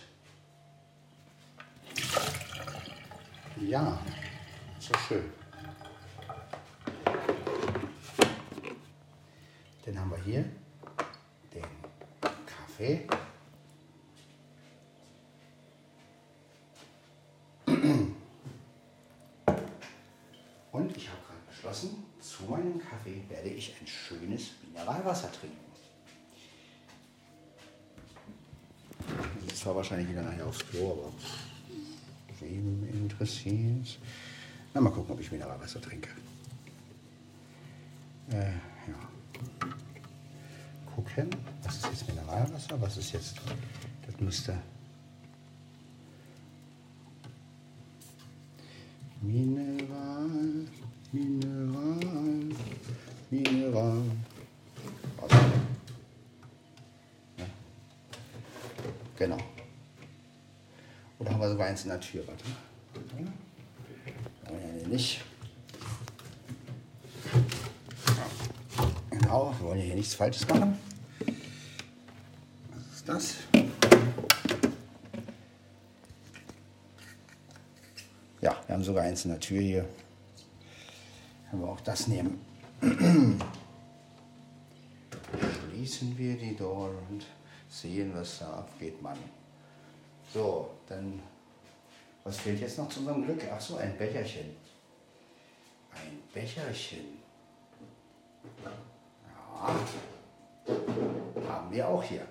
[3.60, 3.98] ja,
[4.78, 5.30] so schön.
[9.84, 10.44] Dann haben wir hier
[11.52, 11.84] den
[12.76, 13.06] Kaffee.
[20.72, 25.64] Und ich habe gerade beschlossen, zu meinem Kaffee werde ich ein schönes Mineralwasser trinken.
[29.64, 31.12] Zwar wahrscheinlich wieder nachher aufs Klo, aber
[32.38, 33.98] wen interessiert
[34.74, 36.10] Na, mal gucken, ob ich Mineralwasser trinke.
[38.30, 39.08] Äh, ja.
[40.94, 41.30] Gucken,
[41.62, 43.36] was ist jetzt Mineralwasser, was ist jetzt,
[44.06, 44.58] das müsste
[61.74, 62.24] eins in der Tür?
[62.28, 62.54] Warte mal.
[64.48, 65.22] Ja, ja, nicht.
[69.10, 70.78] Genau, wir wollen hier nichts Falsches machen.
[72.70, 73.34] Was ist das?
[78.40, 79.88] Ja, wir haben sogar eins in der Tür hier.
[81.50, 82.40] Können wir auch das nehmen.
[85.72, 87.26] Schließen wir die Door und
[87.68, 89.18] sehen, was da abgeht, Mann.
[90.32, 91.20] So, dann,
[92.24, 93.42] was fehlt jetzt noch zu unserem Glück?
[93.54, 94.56] Ach so, ein Becherchen.
[95.92, 97.22] Ein Becherchen.
[98.64, 99.76] Ja,
[101.48, 102.26] haben wir auch hier.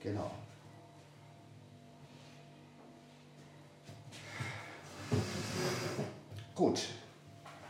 [0.00, 0.30] Genau.
[6.54, 6.88] Gut,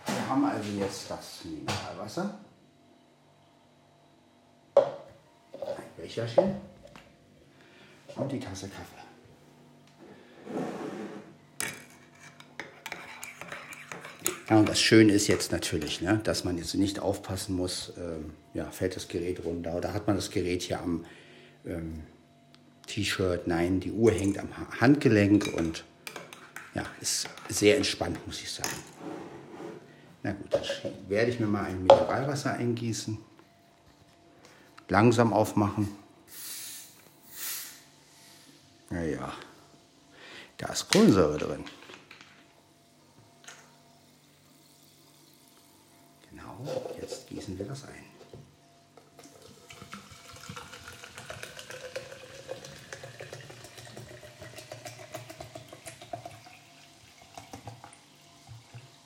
[0.06, 2.38] wir haben also jetzt das Mineralwasser,
[4.76, 4.82] ein
[5.96, 6.60] Becherchen
[8.16, 9.03] und die Tasse Kaffee.
[14.48, 18.34] Ja, und das Schöne ist jetzt natürlich, ne, dass man jetzt nicht aufpassen muss, ähm,
[18.52, 21.06] ja, fällt das Gerät runter oder hat man das Gerät hier am
[21.64, 22.02] ähm,
[22.86, 23.46] T-Shirt.
[23.46, 25.84] Nein, die Uhr hängt am Handgelenk und
[26.74, 28.68] ja, ist sehr entspannt, muss ich sagen.
[30.22, 33.16] Na gut, dann werde ich mir mal ein Mineralwasser eingießen.
[34.88, 35.88] Langsam aufmachen.
[38.90, 39.32] Naja,
[40.58, 41.64] da ist Kohlensäure drin.
[46.58, 48.04] Genau, jetzt gießen wir das ein.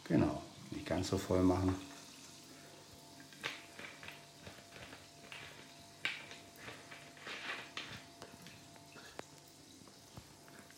[0.05, 1.74] Genau, nicht ganz so voll machen.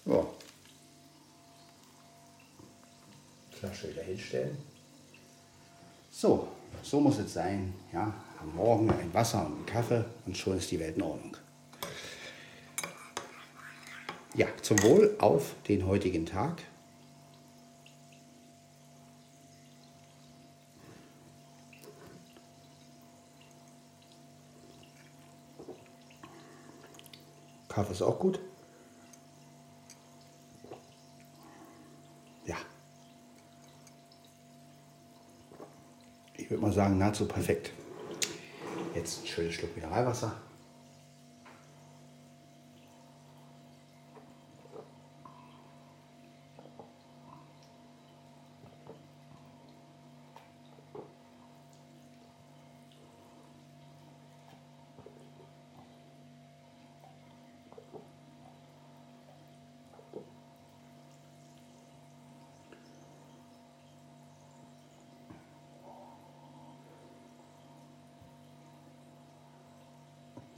[0.05, 0.35] So.
[3.53, 4.70] Flasche wieder hinstellen.
[6.21, 6.47] So,
[6.83, 7.73] so muss es sein.
[7.95, 8.13] Ja,
[8.43, 11.35] am Morgen ein Wasser und ein Kaffee und schon ist die Welt in Ordnung.
[14.35, 16.63] Ja, zum Wohl auf den heutigen Tag.
[27.69, 28.39] Kaffee ist auch gut.
[32.45, 32.57] Ja.
[36.51, 37.71] Ich würde mal sagen, nahezu perfekt.
[38.93, 40.33] Jetzt ein schönes Schluck Mineralwasser.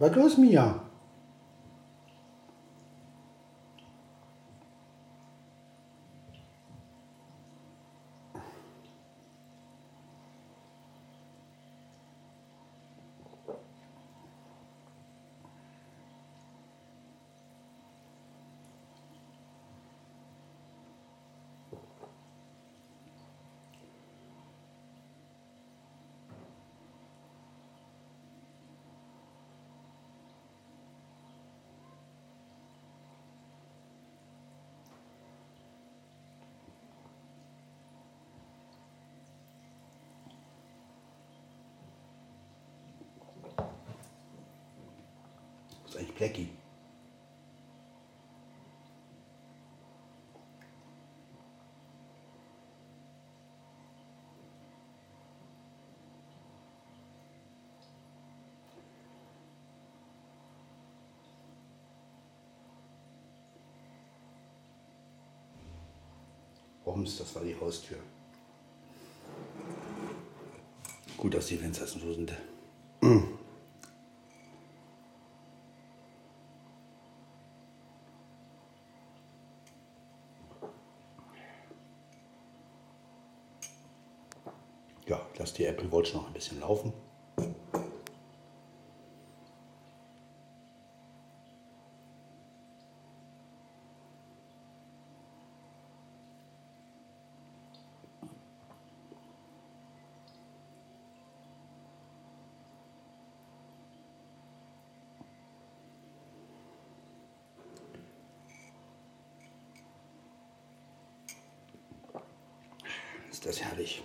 [0.03, 0.91] Was los, Mia?
[46.17, 46.49] Blackie.
[66.85, 67.97] Roms, das war die Haustür.
[71.17, 72.33] Gut, dass die Fenster so sind.
[85.13, 86.91] Ja, lass die Apple Watch noch ein bisschen laufen.
[113.31, 114.03] Ist das herrlich.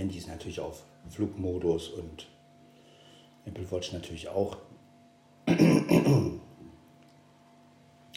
[0.00, 2.26] Handy ist natürlich auf Flugmodus und
[3.44, 4.56] Apple Watch natürlich auch.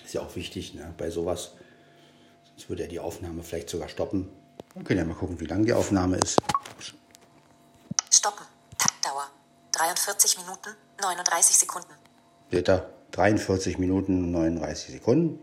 [0.03, 1.51] Ist ja auch wichtig ne, bei sowas.
[2.45, 4.29] Sonst würde er die Aufnahme vielleicht sogar stoppen.
[4.75, 6.39] Wir können ja mal gucken, wie lang die Aufnahme ist.
[8.09, 8.45] Stoppen.
[8.77, 9.29] Taktdauer.
[9.73, 10.69] 43 Minuten,
[11.01, 11.93] 39 Sekunden.
[12.49, 12.89] Seht ihr?
[13.11, 15.39] 43 Minuten und 39 Sekunden.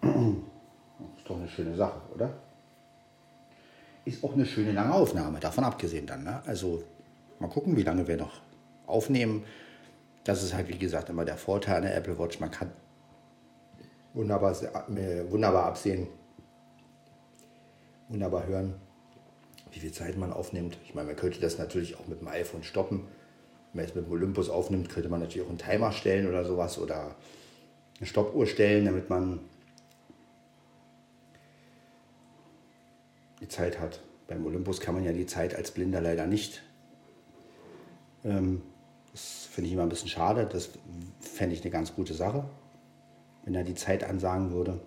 [1.18, 2.47] Ist doch eine schöne Sache, oder?
[4.08, 6.24] Ist auch eine schöne lange Aufnahme, davon abgesehen dann.
[6.24, 6.40] Ne?
[6.46, 6.82] Also
[7.40, 8.40] mal gucken, wie lange wir noch
[8.86, 9.44] aufnehmen.
[10.24, 12.40] Das ist halt, wie gesagt, immer der Vorteil an der Apple Watch.
[12.40, 12.72] Man kann
[14.14, 16.06] wunderbar, äh, wunderbar absehen,
[18.08, 18.76] wunderbar hören,
[19.72, 20.78] wie viel Zeit man aufnimmt.
[20.86, 23.00] Ich meine, man könnte das natürlich auch mit dem iPhone stoppen.
[23.72, 26.46] Wenn man jetzt mit dem Olympus aufnimmt, könnte man natürlich auch einen Timer stellen oder
[26.46, 27.14] sowas oder
[27.98, 29.40] eine Stoppuhr stellen, damit man
[33.40, 34.00] die Zeit hat.
[34.26, 36.62] Beim Olympus kann man ja die Zeit als Blinder leider nicht.
[38.24, 38.62] Ähm,
[39.12, 40.46] das finde ich immer ein bisschen schade.
[40.50, 40.70] Das
[41.20, 42.44] fände ich eine ganz gute Sache,
[43.44, 44.80] wenn er die Zeit ansagen würde.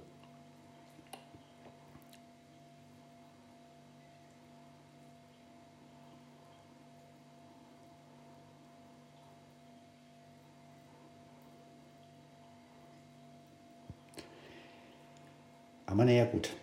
[15.87, 16.55] Aber naja, gut.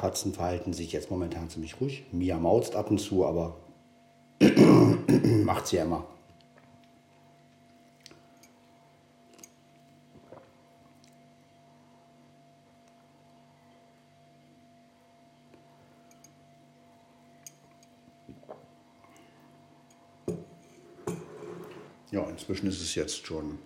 [0.09, 2.07] Katzen verhalten sich jetzt momentan ziemlich ruhig.
[2.13, 3.59] Mia mauzt ab und zu, aber
[5.45, 6.07] macht sie ja immer.
[22.11, 23.59] Ja, inzwischen ist es jetzt schon.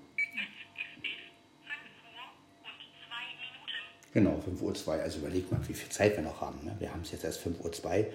[4.42, 4.94] 5.02 Uhr.
[4.94, 6.64] Also überleg mal, wie viel Zeit wir noch haben.
[6.64, 6.74] Ne?
[6.78, 8.06] Wir haben es jetzt erst 5.02 Uhr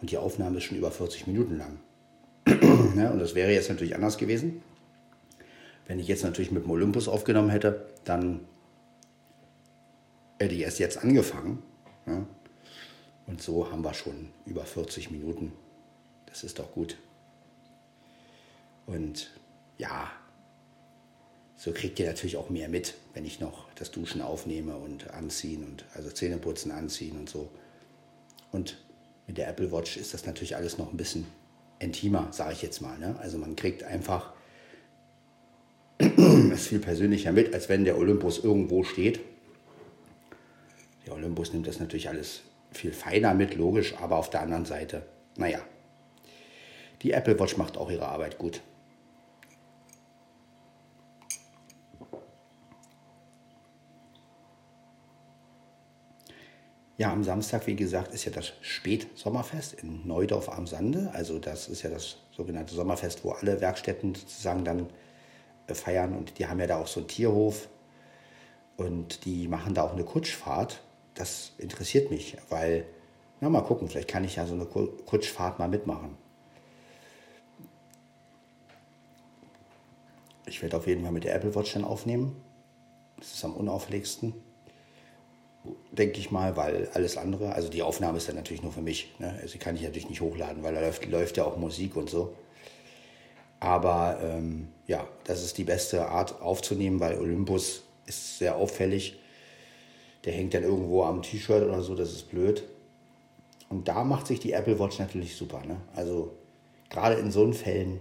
[0.00, 1.78] und die Aufnahme ist schon über 40 Minuten lang.
[2.94, 3.10] ne?
[3.12, 4.62] Und das wäre jetzt natürlich anders gewesen.
[5.86, 8.40] Wenn ich jetzt natürlich mit dem Olympus aufgenommen hätte, dann
[10.38, 11.62] hätte ich erst jetzt angefangen.
[12.06, 12.26] Ne?
[13.26, 15.52] Und so haben wir schon über 40 Minuten.
[16.26, 16.96] Das ist doch gut.
[18.86, 19.30] Und
[19.78, 20.10] ja,
[21.64, 25.64] so kriegt ihr natürlich auch mehr mit, wenn ich noch das Duschen aufnehme und anziehen
[25.64, 27.48] und also Zähneputzen anziehen und so.
[28.52, 28.76] Und
[29.26, 31.26] mit der Apple Watch ist das natürlich alles noch ein bisschen
[31.78, 32.98] intimer, sage ich jetzt mal.
[32.98, 33.16] Ne?
[33.18, 34.34] Also man kriegt einfach
[35.98, 39.20] es viel persönlicher mit, als wenn der Olympus irgendwo steht.
[41.06, 42.42] Der Olympus nimmt das natürlich alles
[42.72, 45.06] viel feiner mit, logisch, aber auf der anderen Seite,
[45.38, 45.60] naja,
[47.00, 48.60] die Apple Watch macht auch ihre Arbeit gut.
[56.96, 61.10] Ja, am Samstag, wie gesagt, ist ja das Spätsommerfest in Neudorf am Sande.
[61.12, 64.86] Also das ist ja das sogenannte Sommerfest, wo alle Werkstätten sozusagen dann
[65.66, 66.16] äh, feiern.
[66.16, 67.68] Und die haben ja da auch so einen Tierhof.
[68.76, 70.82] Und die machen da auch eine Kutschfahrt.
[71.14, 72.84] Das interessiert mich, weil,
[73.40, 76.16] na mal gucken, vielleicht kann ich ja so eine Kutschfahrt mal mitmachen.
[80.46, 82.36] Ich werde auf jeden Fall mit der Apple Watch dann aufnehmen.
[83.18, 84.34] Das ist am unauffälligsten
[85.92, 89.12] denke ich mal, weil alles andere, also die Aufnahme ist dann natürlich nur für mich.
[89.18, 89.38] Ne?
[89.40, 92.34] Also kann ich natürlich nicht hochladen, weil da läuft, läuft ja auch Musik und so.
[93.60, 99.18] Aber ähm, ja, das ist die beste Art aufzunehmen, weil Olympus ist sehr auffällig.
[100.24, 102.64] Der hängt dann irgendwo am T-Shirt oder so, das ist blöd.
[103.70, 105.62] Und da macht sich die Apple Watch natürlich super.
[105.66, 105.80] Ne?
[105.94, 106.32] Also
[106.90, 108.00] gerade in so Fällen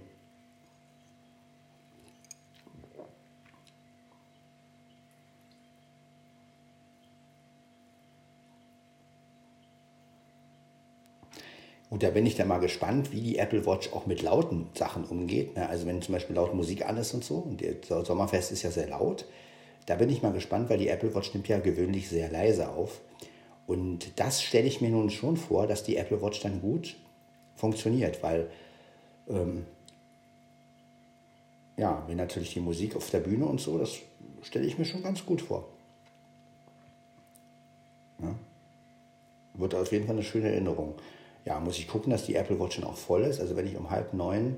[11.94, 15.06] Und da bin ich dann mal gespannt, wie die Apple Watch auch mit lauten Sachen
[15.06, 15.56] umgeht.
[15.56, 15.70] Ne?
[15.70, 18.72] Also wenn zum Beispiel laut Musik an ist und so, und der Sommerfest ist ja
[18.72, 19.28] sehr laut,
[19.86, 23.00] da bin ich mal gespannt, weil die Apple Watch nimmt ja gewöhnlich sehr leise auf.
[23.68, 26.96] Und das stelle ich mir nun schon vor, dass die Apple Watch dann gut
[27.56, 28.50] funktioniert, weil
[29.30, 29.68] ähm,
[31.78, 34.00] ja, wenn natürlich die Musik auf der Bühne und so, das
[34.41, 35.68] stelle ich mir schon ganz gut vor.
[38.20, 38.34] Ja?
[39.54, 40.96] Wird auf jeden Fall eine schöne Erinnerung
[41.46, 43.39] ja, muss ich gucken, dass die Apple Watch schon auch voll ist.
[43.39, 44.58] Also wenn ich um halb neun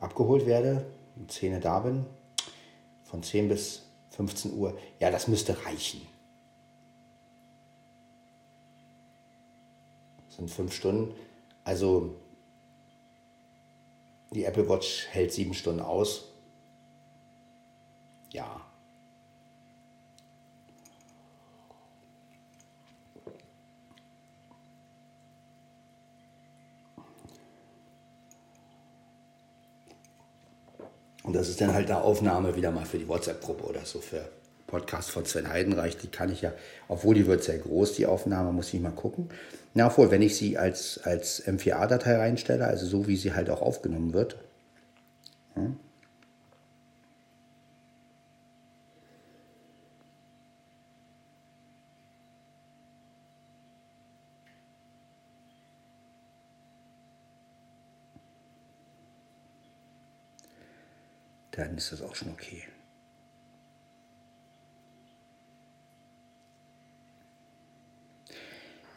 [0.00, 0.86] abgeholt werde,
[1.28, 2.06] 10 Uhr da bin,
[3.04, 6.02] von 10 bis 15 Uhr, ja, das müsste reichen.
[10.26, 11.14] Das sind fünf Stunden.
[11.64, 12.14] Also
[14.32, 16.24] die Apple Watch hält sieben Stunden aus.
[18.32, 18.60] Ja,
[31.24, 34.28] Und das ist dann halt eine Aufnahme wieder mal für die WhatsApp-Gruppe oder so für
[34.66, 35.96] Podcast von Sven Heidenreich.
[35.96, 36.52] Die kann ich ja,
[36.86, 39.30] obwohl die wird sehr groß, die Aufnahme, muss ich mal gucken.
[39.72, 43.62] Na, obwohl, wenn ich sie als, als M4A-Datei reinstelle, also so wie sie halt auch
[43.62, 44.36] aufgenommen wird,
[45.54, 45.76] hm,
[61.56, 62.64] dann ist das auch schon okay.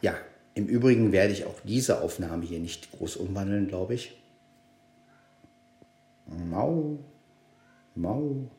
[0.00, 0.16] Ja,
[0.54, 4.20] im Übrigen werde ich auch diese Aufnahme hier nicht groß umwandeln, glaube ich.
[6.26, 6.98] Mau,
[7.94, 8.50] mau.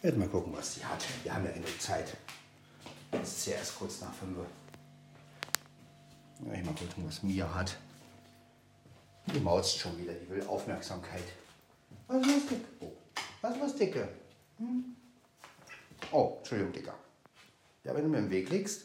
[0.00, 1.04] Werden mal gucken, was sie hat.
[1.24, 2.16] Wir haben ja genug Zeit.
[3.10, 4.46] Es ist ja erst kurz nach 5 Uhr.
[6.46, 7.76] Ja, ich mal gucken, was Mia hat.
[9.26, 11.24] Die mauzt schon wieder, die will Aufmerksamkeit.
[12.06, 12.64] Was ist los, Dick?
[12.80, 12.92] Oh.
[13.42, 14.08] Was los, Dicke?
[14.58, 14.96] Hm?
[16.12, 16.94] Oh, Entschuldigung, Dicker.
[17.84, 18.84] Ja, wenn du mir im Weg liegst.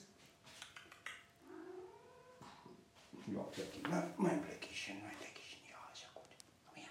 [3.28, 3.82] Ja, Blackie,
[4.18, 5.61] mein Blackiechen, mein Blackiechen.
[5.72, 6.24] Ja, ist ja gut.
[6.66, 6.89] Komm her.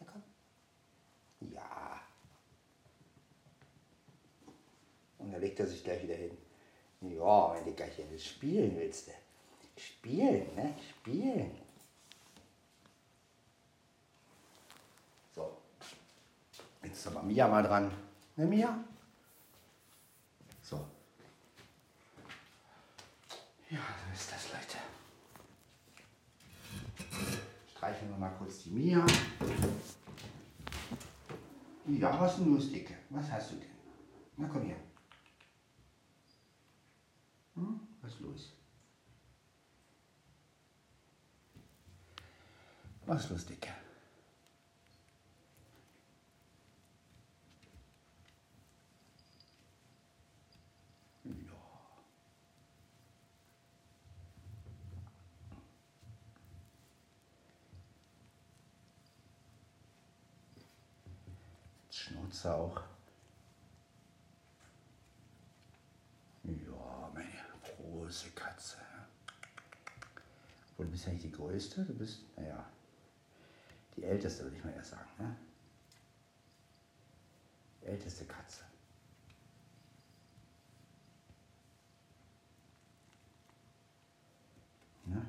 [0.00, 0.22] Na komm.
[1.52, 2.00] Ja.
[5.18, 6.36] Und dann legt er sich gleich wieder hin.
[7.02, 9.12] Ja, mein Dickerchen, das spielen willst du.
[9.76, 10.74] Spielen, ne?
[10.88, 11.50] Spielen.
[15.34, 15.58] So.
[16.82, 17.92] Jetzt ist aber Mia mal dran.
[18.36, 18.84] Ne, Mia?
[20.62, 20.76] So.
[23.68, 24.78] Ja, so ist das, Leute.
[27.76, 29.04] Streicheln wir mal kurz die Mia.
[31.86, 32.94] Ja, was ist denn los, Dicke?
[33.10, 33.68] Was hast du denn?
[34.38, 34.76] Na, komm her.
[37.54, 37.80] Hm?
[38.02, 38.52] Was ist los?
[43.06, 43.68] Was ist los, Dicke?
[51.24, 51.32] Ja.
[62.44, 62.93] Auch.
[68.14, 68.76] Große Katze.
[70.78, 72.64] Du bist ja nicht die Größte, du bist, naja,
[73.96, 75.08] die Älteste, würde ich mal eher sagen.
[75.18, 75.34] Ne?
[77.82, 78.60] Die älteste Katze.
[85.06, 85.26] Ne?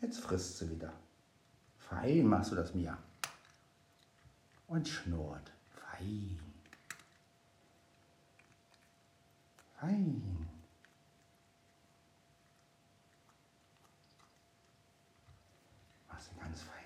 [0.00, 0.92] Jetzt frisst sie wieder.
[1.78, 2.98] Fein machst du das, Mia.
[4.66, 5.52] Und schnurrt.
[5.70, 6.43] Fein.
[9.84, 10.48] Fein.
[16.08, 16.84] Machst du ganz fein.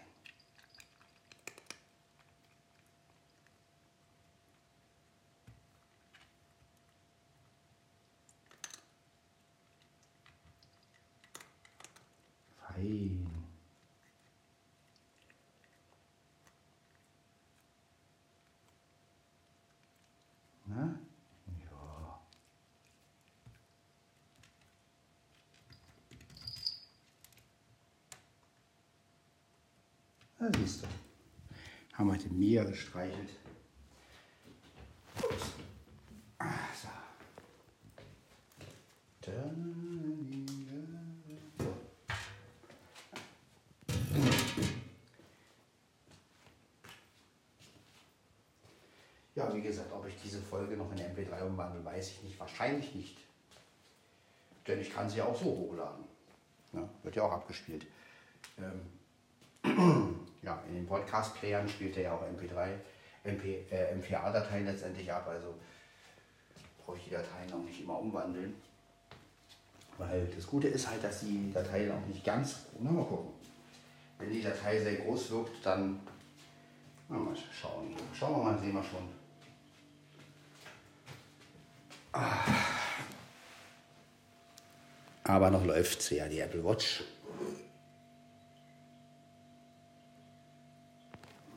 [12.66, 13.30] Fein.
[20.66, 20.98] Na?
[21.70, 22.20] Ja.
[30.50, 30.86] Na, siehst du.
[31.94, 33.30] Haben wir den Mia gestreichelt.
[36.38, 36.46] Ah,
[36.80, 36.88] so.
[49.34, 52.40] Ja, wie gesagt, ob ich diese Folge noch in MP3 umwandle, weiß ich nicht.
[52.40, 53.18] Wahrscheinlich nicht.
[54.66, 56.04] Denn ich kann sie auch so hochladen.
[56.72, 57.86] Ja, wird ja auch abgespielt.
[58.58, 58.80] Ähm,
[60.48, 62.70] ja, in den Podcast-Playern spielt er ja auch MP3,
[63.24, 65.26] MP, äh, MP4-Dateien letztendlich ab.
[65.28, 65.54] Also
[66.84, 68.54] brauche ich die Dateien auch nicht immer umwandeln.
[69.98, 72.66] Weil das Gute ist halt, dass die Datei auch nicht ganz.
[72.80, 73.30] Na, mal gucken.
[74.18, 76.00] Wenn die Datei sehr groß wirkt, dann.
[77.08, 77.94] Na, mal schauen.
[78.14, 79.08] Schauen wir mal, sehen wir schon.
[85.24, 87.04] Aber noch läuft sie ja, die Apple Watch.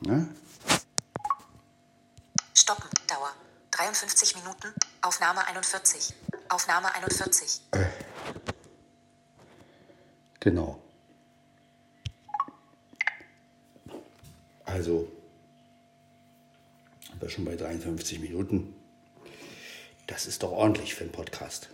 [0.06, 0.28] Ne?
[2.54, 2.88] Stoppen.
[3.08, 3.32] Dauer.
[3.70, 4.74] 53 Minuten.
[5.00, 6.14] Aufnahme 41.
[6.48, 7.62] Aufnahme 41.
[10.40, 10.82] Genau.
[14.64, 15.08] Also,
[17.20, 18.74] wir schon bei 53 Minuten.
[20.08, 21.68] Das ist doch ordentlich für einen Podcast.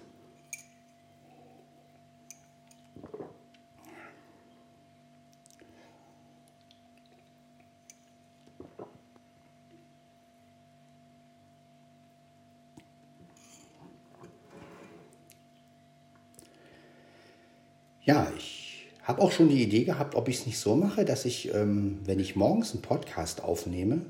[18.08, 21.26] Ja, ich habe auch schon die Idee gehabt, ob ich es nicht so mache, dass
[21.26, 24.00] ich, ähm, wenn ich morgens einen Podcast aufnehme,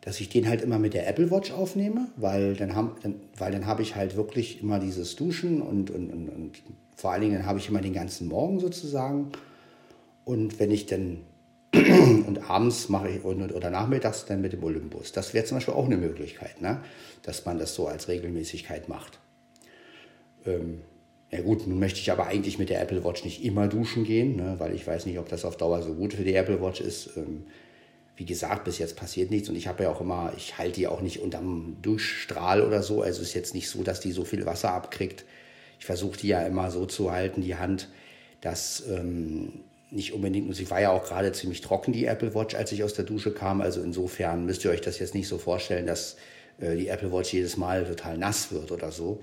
[0.00, 2.70] dass ich den halt immer mit der Apple Watch aufnehme, weil dann,
[3.00, 6.62] dann, dann habe ich halt wirklich immer dieses Duschen und, und, und, und
[6.96, 9.30] vor allen Dingen dann habe ich immer den ganzen Morgen sozusagen.
[10.24, 11.18] Und wenn ich dann
[11.72, 15.12] und abends mache ich und, oder nachmittags dann mit dem Olympus.
[15.12, 16.80] Das wäre zum Beispiel auch eine Möglichkeit, ne?
[17.22, 19.20] dass man das so als Regelmäßigkeit macht.
[21.32, 24.36] Ja gut, nun möchte ich aber eigentlich mit der Apple Watch nicht immer duschen gehen,
[24.36, 26.80] ne, weil ich weiß nicht, ob das auf Dauer so gut für die Apple Watch
[26.82, 27.16] ist.
[27.16, 27.46] Ähm,
[28.16, 30.86] wie gesagt, bis jetzt passiert nichts und ich habe ja auch immer, ich halte die
[30.86, 33.00] auch nicht unterm Duschstrahl oder so.
[33.00, 35.24] Also ist jetzt nicht so, dass die so viel Wasser abkriegt.
[35.78, 37.88] Ich versuche die ja immer so zu halten, die Hand,
[38.42, 39.60] dass ähm,
[39.90, 42.84] nicht unbedingt, und sie war ja auch gerade ziemlich trocken, die Apple Watch, als ich
[42.84, 43.62] aus der Dusche kam.
[43.62, 46.16] Also insofern müsst ihr euch das jetzt nicht so vorstellen, dass
[46.60, 49.20] äh, die Apple Watch jedes Mal total nass wird oder so.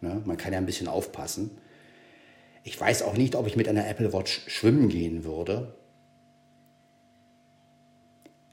[0.00, 0.22] Ne?
[0.24, 1.58] Man kann ja ein bisschen aufpassen.
[2.62, 5.74] Ich weiß auch nicht, ob ich mit einer Apple Watch schwimmen gehen würde.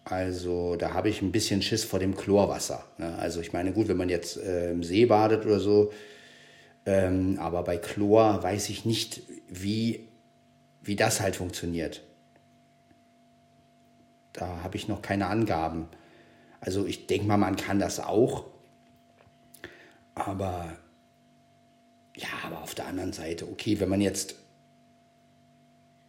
[0.06, 2.86] Also da habe ich ein bisschen Schiss vor dem Chlorwasser.
[2.98, 3.18] Ne?
[3.20, 5.91] Also ich meine, gut, wenn man jetzt äh, im See badet oder so,
[6.86, 10.08] ähm, aber bei Chlor weiß ich nicht, wie,
[10.82, 12.04] wie das halt funktioniert.
[14.32, 15.89] Da habe ich noch keine Angaben.
[16.62, 18.45] Also ich denke mal, man kann das auch.
[20.16, 20.78] Aber
[22.18, 24.36] ja, aber auf der anderen Seite, okay, wenn man jetzt.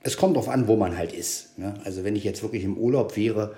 [0.02, 1.58] Es kommt darauf an, wo man halt ist.
[1.58, 1.74] Ne?
[1.84, 3.54] Also wenn ich jetzt wirklich im Urlaub wäre,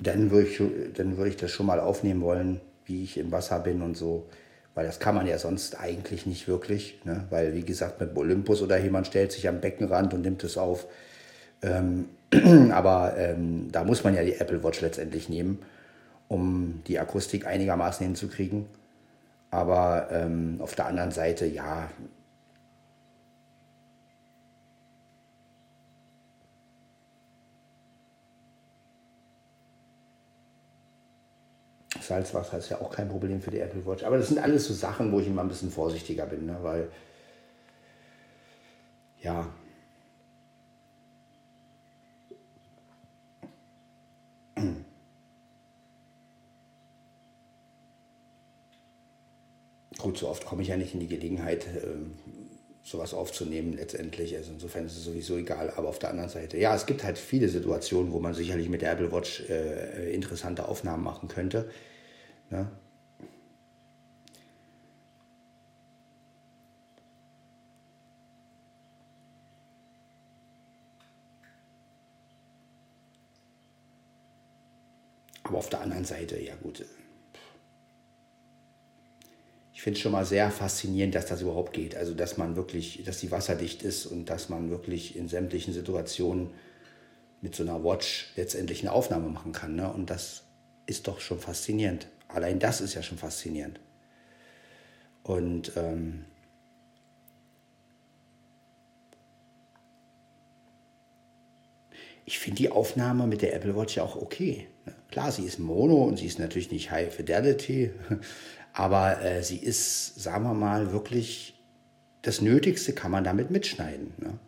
[0.00, 0.60] dann würde ich,
[0.94, 4.28] dann ich das schon mal aufnehmen wollen, wie ich im Wasser bin und so.
[4.74, 7.00] Weil das kann man ja sonst eigentlich nicht wirklich.
[7.04, 7.26] Ne?
[7.30, 10.86] Weil, wie gesagt, mit Olympus oder jemand stellt sich am Beckenrand und nimmt es auf.
[11.62, 12.06] Ähm,
[12.72, 15.58] aber ähm, da muss man ja die Apple Watch letztendlich nehmen,
[16.28, 18.66] um die Akustik einigermaßen hinzukriegen.
[19.50, 21.90] Aber ähm, auf der anderen Seite, ja.
[32.00, 34.04] Salzwasser ist ja auch kein Problem für die Apple Watch.
[34.04, 36.56] Aber das sind alles so Sachen, wo ich immer ein bisschen vorsichtiger bin, ne?
[36.62, 36.90] weil
[39.20, 39.46] ja,
[50.02, 52.12] gut, so oft komme ich ja nicht in die Gelegenheit, ähm,
[52.82, 54.36] sowas aufzunehmen letztendlich.
[54.36, 55.72] Also insofern ist es sowieso egal.
[55.76, 58.82] Aber auf der anderen Seite, ja, es gibt halt viele Situationen, wo man sicherlich mit
[58.82, 61.70] der Apple Watch äh, interessante Aufnahmen machen könnte.
[62.50, 62.66] Ne?
[75.50, 76.84] Aber auf der anderen Seite, ja gut,
[79.80, 81.96] ich finde es schon mal sehr faszinierend, dass das überhaupt geht.
[81.96, 86.50] Also, dass man wirklich, dass die wasserdicht ist und dass man wirklich in sämtlichen Situationen
[87.40, 89.76] mit so einer Watch letztendlich eine Aufnahme machen kann.
[89.76, 89.90] Ne?
[89.90, 90.42] Und das
[90.84, 92.08] ist doch schon faszinierend.
[92.28, 93.80] Allein das ist ja schon faszinierend.
[95.22, 96.26] Und ähm,
[102.26, 104.68] ich finde die Aufnahme mit der Apple Watch ja auch okay.
[104.84, 104.92] Ne?
[105.10, 107.92] Klar, sie ist Mono und sie ist natürlich nicht High Fidelity,
[108.72, 111.60] aber äh, sie ist, sagen wir mal, wirklich
[112.22, 114.12] das Nötigste kann man damit mitschneiden.
[114.18, 114.38] Ne?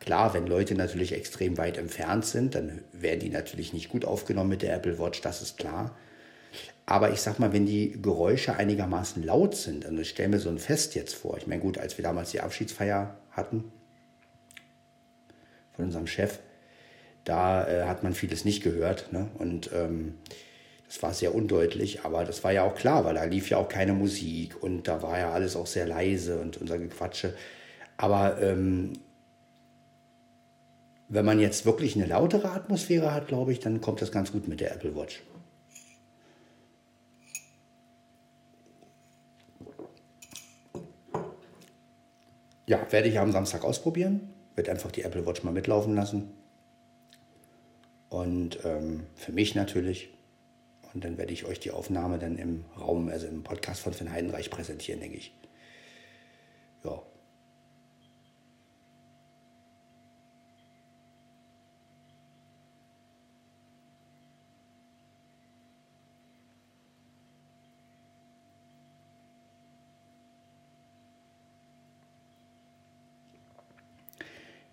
[0.00, 4.50] Klar, wenn Leute natürlich extrem weit entfernt sind, dann werden die natürlich nicht gut aufgenommen
[4.50, 5.96] mit der Apple Watch, das ist klar.
[6.86, 10.48] Aber ich sag mal, wenn die Geräusche einigermaßen laut sind, und ich stelle mir so
[10.48, 13.70] ein Fest jetzt vor, ich meine, gut, als wir damals die Abschiedsfeier hatten
[15.74, 16.40] von unserem Chef,
[17.24, 19.12] da äh, hat man vieles nicht gehört.
[19.12, 19.28] Ne?
[19.38, 20.16] Und ähm,
[20.92, 23.68] das war sehr undeutlich, aber das war ja auch klar, weil da lief ja auch
[23.70, 27.34] keine Musik und da war ja alles auch sehr leise und unser Gequatsche.
[27.96, 28.92] Aber ähm,
[31.08, 34.48] wenn man jetzt wirklich eine lautere Atmosphäre hat, glaube ich, dann kommt das ganz gut
[34.48, 35.22] mit der Apple Watch.
[42.66, 44.28] Ja, werde ich am Samstag ausprobieren.
[44.56, 46.34] Werde einfach die Apple Watch mal mitlaufen lassen.
[48.10, 50.10] Und ähm, für mich natürlich
[50.94, 54.10] und dann werde ich euch die Aufnahme dann im Raum, also im Podcast von Finn
[54.10, 55.34] Heidenreich präsentieren, denke ich.
[56.84, 57.02] Ja.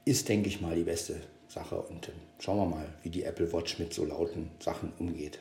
[0.06, 1.80] Ist, denke ich mal, die beste Sache.
[1.80, 5.40] Und schauen wir mal, wie die Apple Watch mit so lauten Sachen umgeht.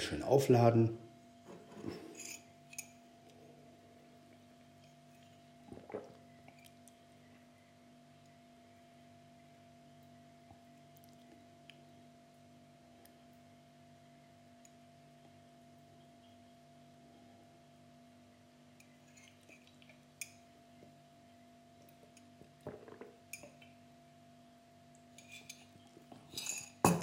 [0.00, 0.98] Vorher schön aufladen.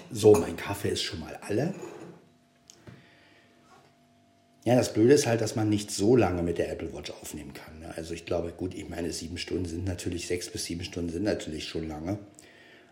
[0.10, 1.76] So, mein Kaffee ist schon mal alle.
[4.68, 7.54] Ja, das Blöde ist halt, dass man nicht so lange mit der Apple Watch aufnehmen
[7.54, 7.80] kann.
[7.80, 7.94] Ne?
[7.96, 11.24] Also ich glaube, gut, ich meine, sieben Stunden sind natürlich, sechs bis sieben Stunden sind
[11.24, 12.20] natürlich schon lange.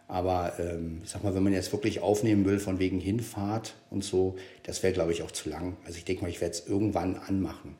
[0.07, 4.05] Aber ähm, ich sag mal, wenn man jetzt wirklich aufnehmen will, von wegen Hinfahrt und
[4.05, 5.75] so, das wäre, glaube ich, auch zu lang.
[5.83, 7.75] Also ich denke mal, ich werde es irgendwann anmachen,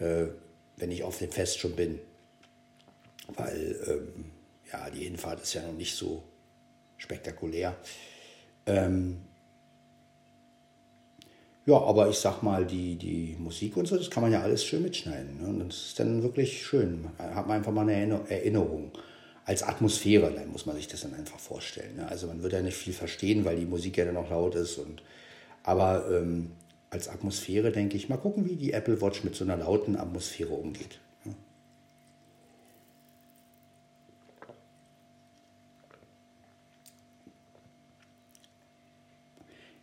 [0.00, 0.24] äh,
[0.76, 2.00] wenn ich auf dem Fest schon bin.
[3.28, 4.32] Weil, ähm,
[4.72, 6.24] ja, die Hinfahrt ist ja noch nicht so
[6.96, 7.76] spektakulär.
[8.66, 9.18] Ähm,
[11.66, 14.64] ja, aber ich sag mal, die, die Musik und so, das kann man ja alles
[14.64, 15.42] schön mitschneiden.
[15.42, 15.48] Ne?
[15.48, 17.06] Und das ist dann wirklich schön.
[17.18, 18.92] Da hat man einfach mal eine Erinnerung.
[19.44, 21.96] Als Atmosphäre, dann muss man sich das dann einfach vorstellen.
[21.96, 22.08] Ne?
[22.08, 24.78] Also man wird ja nicht viel verstehen, weil die Musik ja dann auch laut ist.
[24.78, 25.02] Und,
[25.64, 26.52] aber ähm,
[26.90, 30.54] als Atmosphäre denke ich, mal gucken, wie die Apple Watch mit so einer lauten Atmosphäre
[30.54, 31.00] umgeht.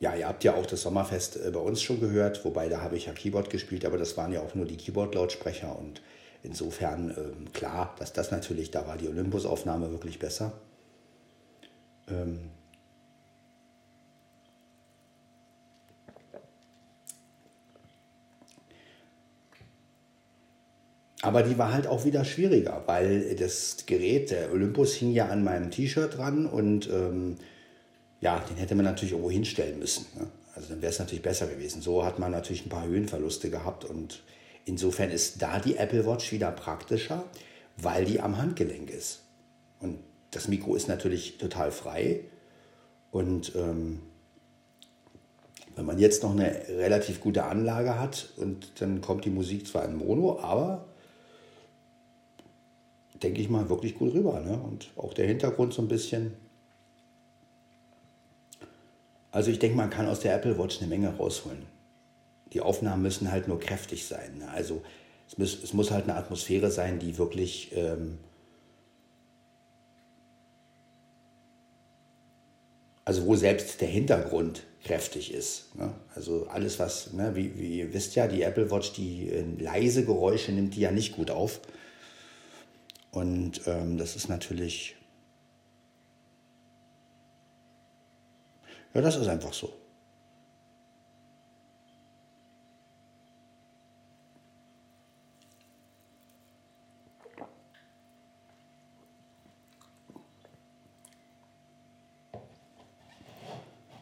[0.03, 2.97] Ja, ihr habt ja auch das Sommerfest äh, bei uns schon gehört, wobei da habe
[2.97, 6.01] ich ja Keyboard gespielt, aber das waren ja auch nur die Keyboard-Lautsprecher und
[6.43, 10.51] insofern ähm, klar, dass das natürlich, da war die Olympus-Aufnahme wirklich besser.
[12.09, 12.49] Ähm
[21.21, 25.45] Aber die war halt auch wieder schwieriger, weil das Gerät, der Olympus hing ja an
[25.45, 27.37] meinem T-Shirt dran und ähm,
[28.23, 30.05] ja, den hätte man natürlich irgendwo hinstellen müssen.
[30.17, 30.27] Ne?
[30.55, 31.81] Also dann wäre es natürlich besser gewesen.
[31.81, 34.23] So hat man natürlich ein paar Höhenverluste gehabt und
[34.65, 37.25] insofern ist da die Apple Watch wieder praktischer,
[37.77, 39.23] weil die am Handgelenk ist.
[39.81, 39.99] Und
[40.31, 42.21] das Mikro ist natürlich total frei.
[43.11, 43.99] Und ähm,
[45.75, 49.83] wenn man jetzt noch eine relativ gute Anlage hat und dann kommt die Musik zwar
[49.83, 50.85] in Mono, aber
[53.21, 54.39] denke ich mal wirklich gut rüber.
[54.39, 54.57] Ne?
[54.57, 56.42] Und auch der Hintergrund so ein bisschen.
[59.33, 61.63] Also ich denke, man kann aus der Apple Watch eine Menge rausholen.
[62.53, 64.37] Die Aufnahmen müssen halt nur kräftig sein.
[64.37, 64.49] Ne?
[64.51, 64.83] Also
[65.27, 68.19] es muss, es muss halt eine Atmosphäre sein, die wirklich ähm,
[73.05, 75.75] also wo selbst der Hintergrund kräftig ist.
[75.75, 75.91] Ne?
[76.13, 80.05] Also alles, was, ne, wie, wie ihr wisst ja, die Apple Watch, die äh, leise
[80.05, 81.59] Geräusche nimmt die ja nicht gut auf.
[83.09, 84.95] Und ähm, das ist natürlich,
[88.93, 89.73] ja, das ist einfach so.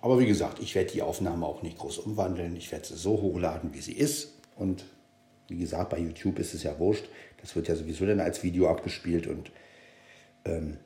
[0.02, 2.56] Aber wie gesagt, ich werde die Aufnahme auch nicht groß umwandeln.
[2.56, 4.34] Ich werde sie so hochladen, wie sie ist.
[4.56, 4.84] Und
[5.48, 7.06] wie gesagt, bei YouTube ist es ja wurscht.
[7.40, 9.52] Das wird ja sowieso dann als Video abgespielt und
[10.46, 10.78] ähm,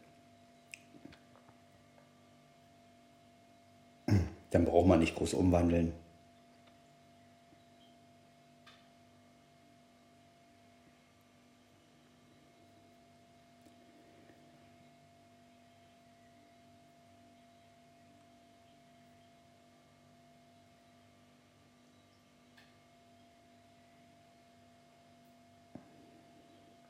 [4.55, 5.91] dann braucht man nicht groß umwandeln.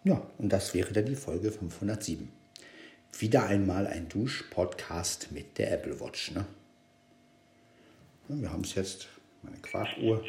[0.04, 2.32] Ja, und das wäre dann die Folge 507.
[3.18, 6.30] Wieder einmal ein Dusch-Podcast mit der Apple Watch.
[6.30, 6.46] Ne?
[8.28, 9.08] Ja, wir haben es jetzt,
[9.44, 10.24] meine Quarkuhr.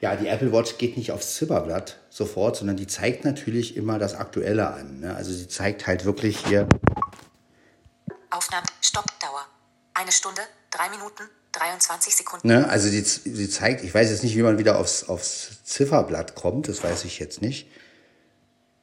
[0.00, 4.14] Ja, die Apple Watch geht nicht aufs Zifferblatt sofort, sondern die zeigt natürlich immer das
[4.14, 5.00] Aktuelle an.
[5.00, 5.14] Ne?
[5.14, 6.68] Also sie zeigt halt wirklich hier.
[8.30, 9.46] Aufnahme, Stoppdauer.
[9.94, 12.48] Eine Stunde, drei Minuten, 23 Sekunden.
[12.48, 12.68] Ne?
[12.68, 16.68] Also sie, sie zeigt, ich weiß jetzt nicht, wie man wieder aufs, aufs Zifferblatt kommt,
[16.68, 17.68] das weiß ich jetzt nicht.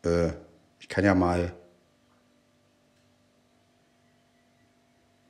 [0.05, 0.29] Äh,
[0.79, 1.53] ich kann ja mal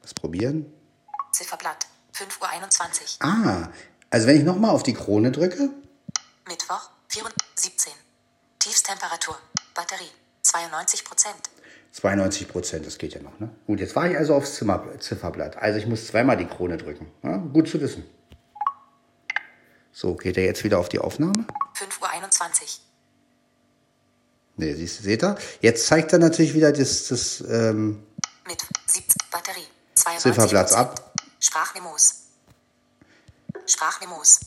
[0.10, 0.66] was probieren.
[1.32, 1.86] Zifferblatt,
[2.16, 3.30] 5.21 Uhr.
[3.30, 3.70] Ah,
[4.10, 5.70] also wenn ich nochmal auf die Krone drücke.
[6.47, 6.89] Mittwoch,
[7.55, 7.93] 17.
[8.60, 9.38] Tiefstemperatur,
[9.74, 10.10] Batterie,
[10.41, 11.49] 92 Prozent.
[11.91, 13.39] 92 Prozent, das geht ja noch.
[13.39, 13.49] Ne?
[13.66, 15.57] Gut, jetzt war ich also aufs Zimmer, Zifferblatt.
[15.57, 17.12] Also ich muss zweimal die Krone drücken.
[17.24, 18.03] Ja, gut zu wissen.
[19.91, 21.45] So, geht er jetzt wieder auf die Aufnahme?
[21.76, 22.68] 5.21 Uhr.
[24.57, 25.38] Ne, siehst, seht ihr?
[25.62, 28.03] Jetzt zeigt er natürlich wieder das, das ähm,
[28.47, 29.68] Mit 70 Batterie,
[30.00, 31.14] 92 Zifferblatt ab.
[31.39, 32.16] Sprachmemos.
[33.66, 34.39] Sprachmemos.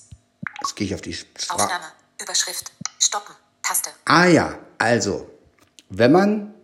[0.63, 1.63] Jetzt gehe ich auf die Sprache.
[1.65, 1.87] Aufnahme,
[2.21, 3.91] Überschrift, Stoppen, Taste.
[4.05, 5.29] Ah ja, also,
[5.89, 6.55] wenn man,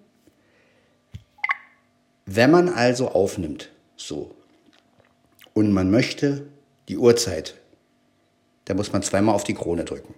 [2.26, 4.34] wenn man also aufnimmt, so,
[5.54, 6.48] und man möchte
[6.88, 7.54] die Uhrzeit,
[8.64, 10.14] dann muss man zweimal auf die Krone drücken.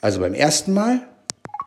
[0.00, 1.08] Also beim ersten Mal,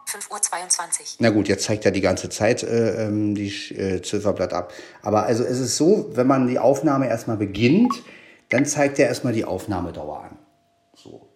[0.08, 1.05] 5.22 Uhr.
[1.20, 4.74] na gut, jetzt zeigt er die ganze Zeit äh, ähm, die äh, Zifferblatt ab.
[5.01, 7.93] Aber also es ist so, wenn man die Aufnahme erstmal beginnt,
[8.49, 10.38] dann zeigt er erstmal die Aufnahmedauer an.
[10.95, 11.28] So.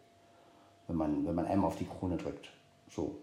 [0.87, 2.49] Wenn man, wenn man einmal auf die Krone drückt.
[2.89, 3.17] So.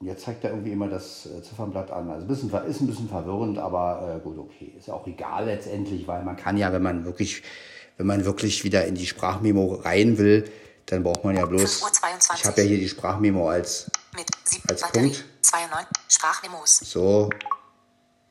[0.00, 2.10] Und jetzt zeigt er irgendwie immer das äh, Ziffernblatt an.
[2.10, 4.74] Also ein bisschen, ist ein bisschen verwirrend, aber äh, gut, okay.
[4.76, 7.42] Ist ja auch egal letztendlich, weil man kann ja, wenn man wirklich,
[7.96, 10.44] wenn man wirklich wieder in die Sprachmemo rein will,
[10.86, 11.84] dann braucht man ja bloß.
[11.84, 12.34] 5.22 Uhr.
[12.34, 13.90] Ich habe ja hier die Sprachmemo als
[14.44, 15.24] 7 Als Batterie, Punkt.
[15.42, 16.76] 2.9, Sprachmemos.
[16.78, 17.30] so.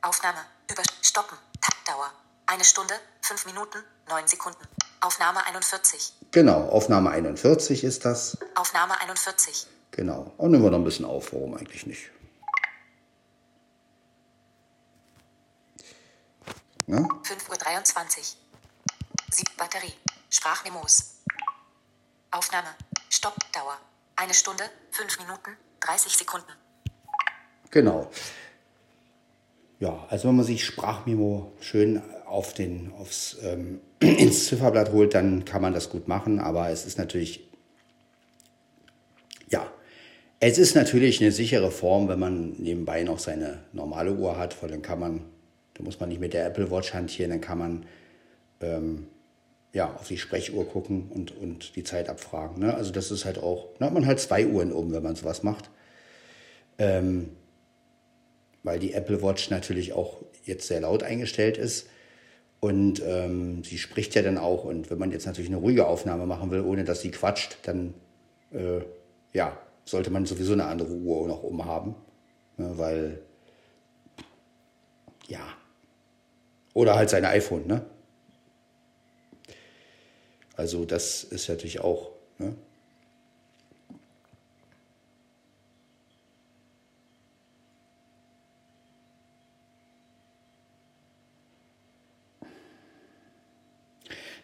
[0.01, 0.39] Aufnahme,
[0.69, 2.11] über Stoppen, Taktdauer.
[2.45, 4.67] Eine Stunde, 5 Minuten, 9 Sekunden.
[4.99, 6.13] Aufnahme 41.
[6.31, 8.37] Genau, Aufnahme 41 ist das.
[8.55, 9.67] Aufnahme 41.
[9.91, 10.33] Genau.
[10.37, 12.09] Und nehmen wir noch ein bisschen auf, warum eigentlich nicht.
[16.87, 16.97] Ja?
[16.97, 18.23] 5.23 Uhr.
[19.31, 19.93] 7 Batterie.
[20.29, 21.15] Sprachmemos.
[22.31, 22.75] Aufnahme.
[23.09, 23.77] Stoppdauer.
[24.15, 26.51] Eine Stunde, 5 Minuten, 30 Sekunden.
[27.71, 28.09] Genau.
[29.79, 35.45] Ja, also wenn man sich Sprachmemo schön auf den, aufs, ähm, ins Zifferblatt holt, dann
[35.45, 37.49] kann man das gut machen, aber es ist natürlich,
[39.49, 39.69] ja,
[40.39, 44.69] es ist natürlich eine sichere Form, wenn man nebenbei noch seine normale Uhr hat, weil
[44.69, 45.25] dann kann man,
[45.73, 47.85] da muss man nicht mit der Apple Watch hantieren, dann kann man
[48.61, 49.07] ähm,
[49.73, 52.59] ja, auf die Sprechuhr gucken und, und die Zeit abfragen.
[52.59, 52.73] Ne?
[52.73, 55.41] Also das ist halt auch, dann hat man halt zwei Uhren oben, wenn man sowas
[55.41, 55.69] macht.
[56.77, 57.29] Ähm,
[58.61, 61.87] weil die Apple Watch natürlich auch jetzt sehr laut eingestellt ist.
[62.59, 64.63] Und ähm, sie spricht ja dann auch.
[64.63, 67.93] Und wenn man jetzt natürlich eine ruhige Aufnahme machen will, ohne dass sie quatscht, dann
[68.51, 68.81] äh,
[69.33, 71.95] ja, sollte man sowieso eine andere Uhr noch umhaben.
[72.57, 73.19] Ne, weil,
[75.27, 75.45] ja.
[76.73, 77.85] Oder halt sein iPhone, ne?
[80.55, 82.11] Also das ist natürlich auch.
[82.37, 82.55] Ne?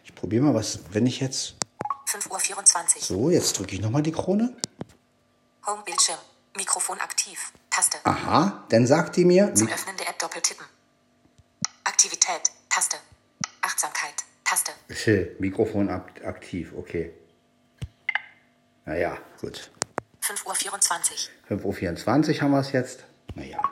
[0.04, 1.54] Ich probiere mal was, wenn ich jetzt.
[2.06, 3.02] 5.24 Uhr.
[3.02, 4.54] So, jetzt drücke ich nochmal die Krone.
[5.66, 6.18] Home Bildschirm.
[6.56, 7.52] Mikrofon aktiv.
[7.70, 7.98] Taste.
[8.04, 9.54] Aha, dann sagt die mir.
[9.54, 10.66] Zum Öffnen der App doppeltippen.
[11.84, 12.50] Aktivität.
[12.68, 12.96] Taste.
[13.62, 14.24] Achtsamkeit.
[14.50, 14.72] Taste.
[14.92, 17.12] Chill, Mikrofon ak aktiv, okay.
[18.84, 19.70] Naja, gut.
[20.22, 21.58] 5.24 Uhr.
[21.60, 23.04] 5.24 Uhr haben wir es jetzt.
[23.36, 23.62] Naja.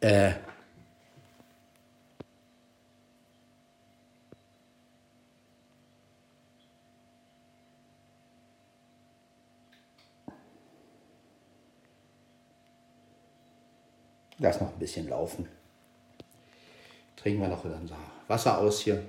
[0.00, 0.34] Äh.
[14.36, 15.48] Lass noch ein bisschen laufen.
[17.24, 17.96] Trinken wir noch unser
[18.28, 19.02] Wasser aus hier.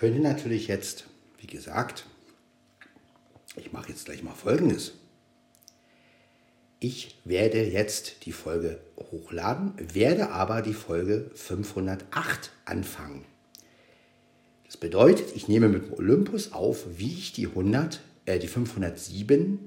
[0.00, 1.04] Könnte natürlich jetzt,
[1.36, 2.06] wie gesagt,
[3.54, 4.92] ich mache jetzt gleich mal Folgendes.
[6.78, 13.26] Ich werde jetzt die Folge hochladen, werde aber die Folge 508 anfangen.
[14.64, 19.58] Das bedeutet, ich nehme mit dem Olympus auf, wie ich die 100, äh, die 507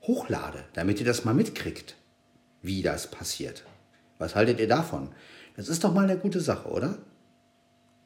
[0.00, 1.94] hochlade, damit ihr das mal mitkriegt,
[2.62, 3.66] wie das passiert.
[4.16, 5.10] Was haltet ihr davon?
[5.58, 6.96] Das ist doch mal eine gute Sache, oder?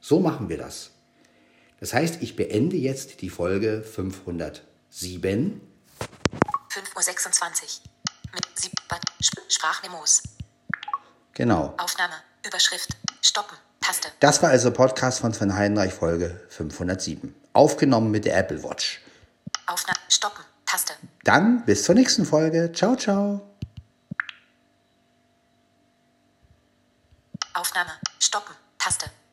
[0.00, 0.97] So machen wir das.
[1.80, 5.60] Das heißt, ich beende jetzt die Folge 507.
[6.70, 8.32] 5.26 Uhr.
[8.34, 8.72] Mit Sieb
[9.48, 10.22] Sprachmemos.
[11.34, 11.74] Genau.
[11.78, 12.14] Aufnahme.
[12.46, 12.96] Überschrift.
[13.22, 13.56] Stoppen.
[13.80, 14.08] Taste.
[14.20, 17.34] Das war also Podcast von Sven Heinreich Folge 507.
[17.52, 19.00] Aufgenommen mit der Apple Watch.
[19.66, 19.98] Aufnahme.
[20.08, 20.44] Stoppen.
[20.66, 20.94] Taste.
[21.24, 22.72] Dann bis zur nächsten Folge.
[22.72, 23.40] Ciao, ciao.
[27.54, 27.92] Aufnahme.
[28.18, 28.54] Stoppen.
[28.78, 29.10] Taste.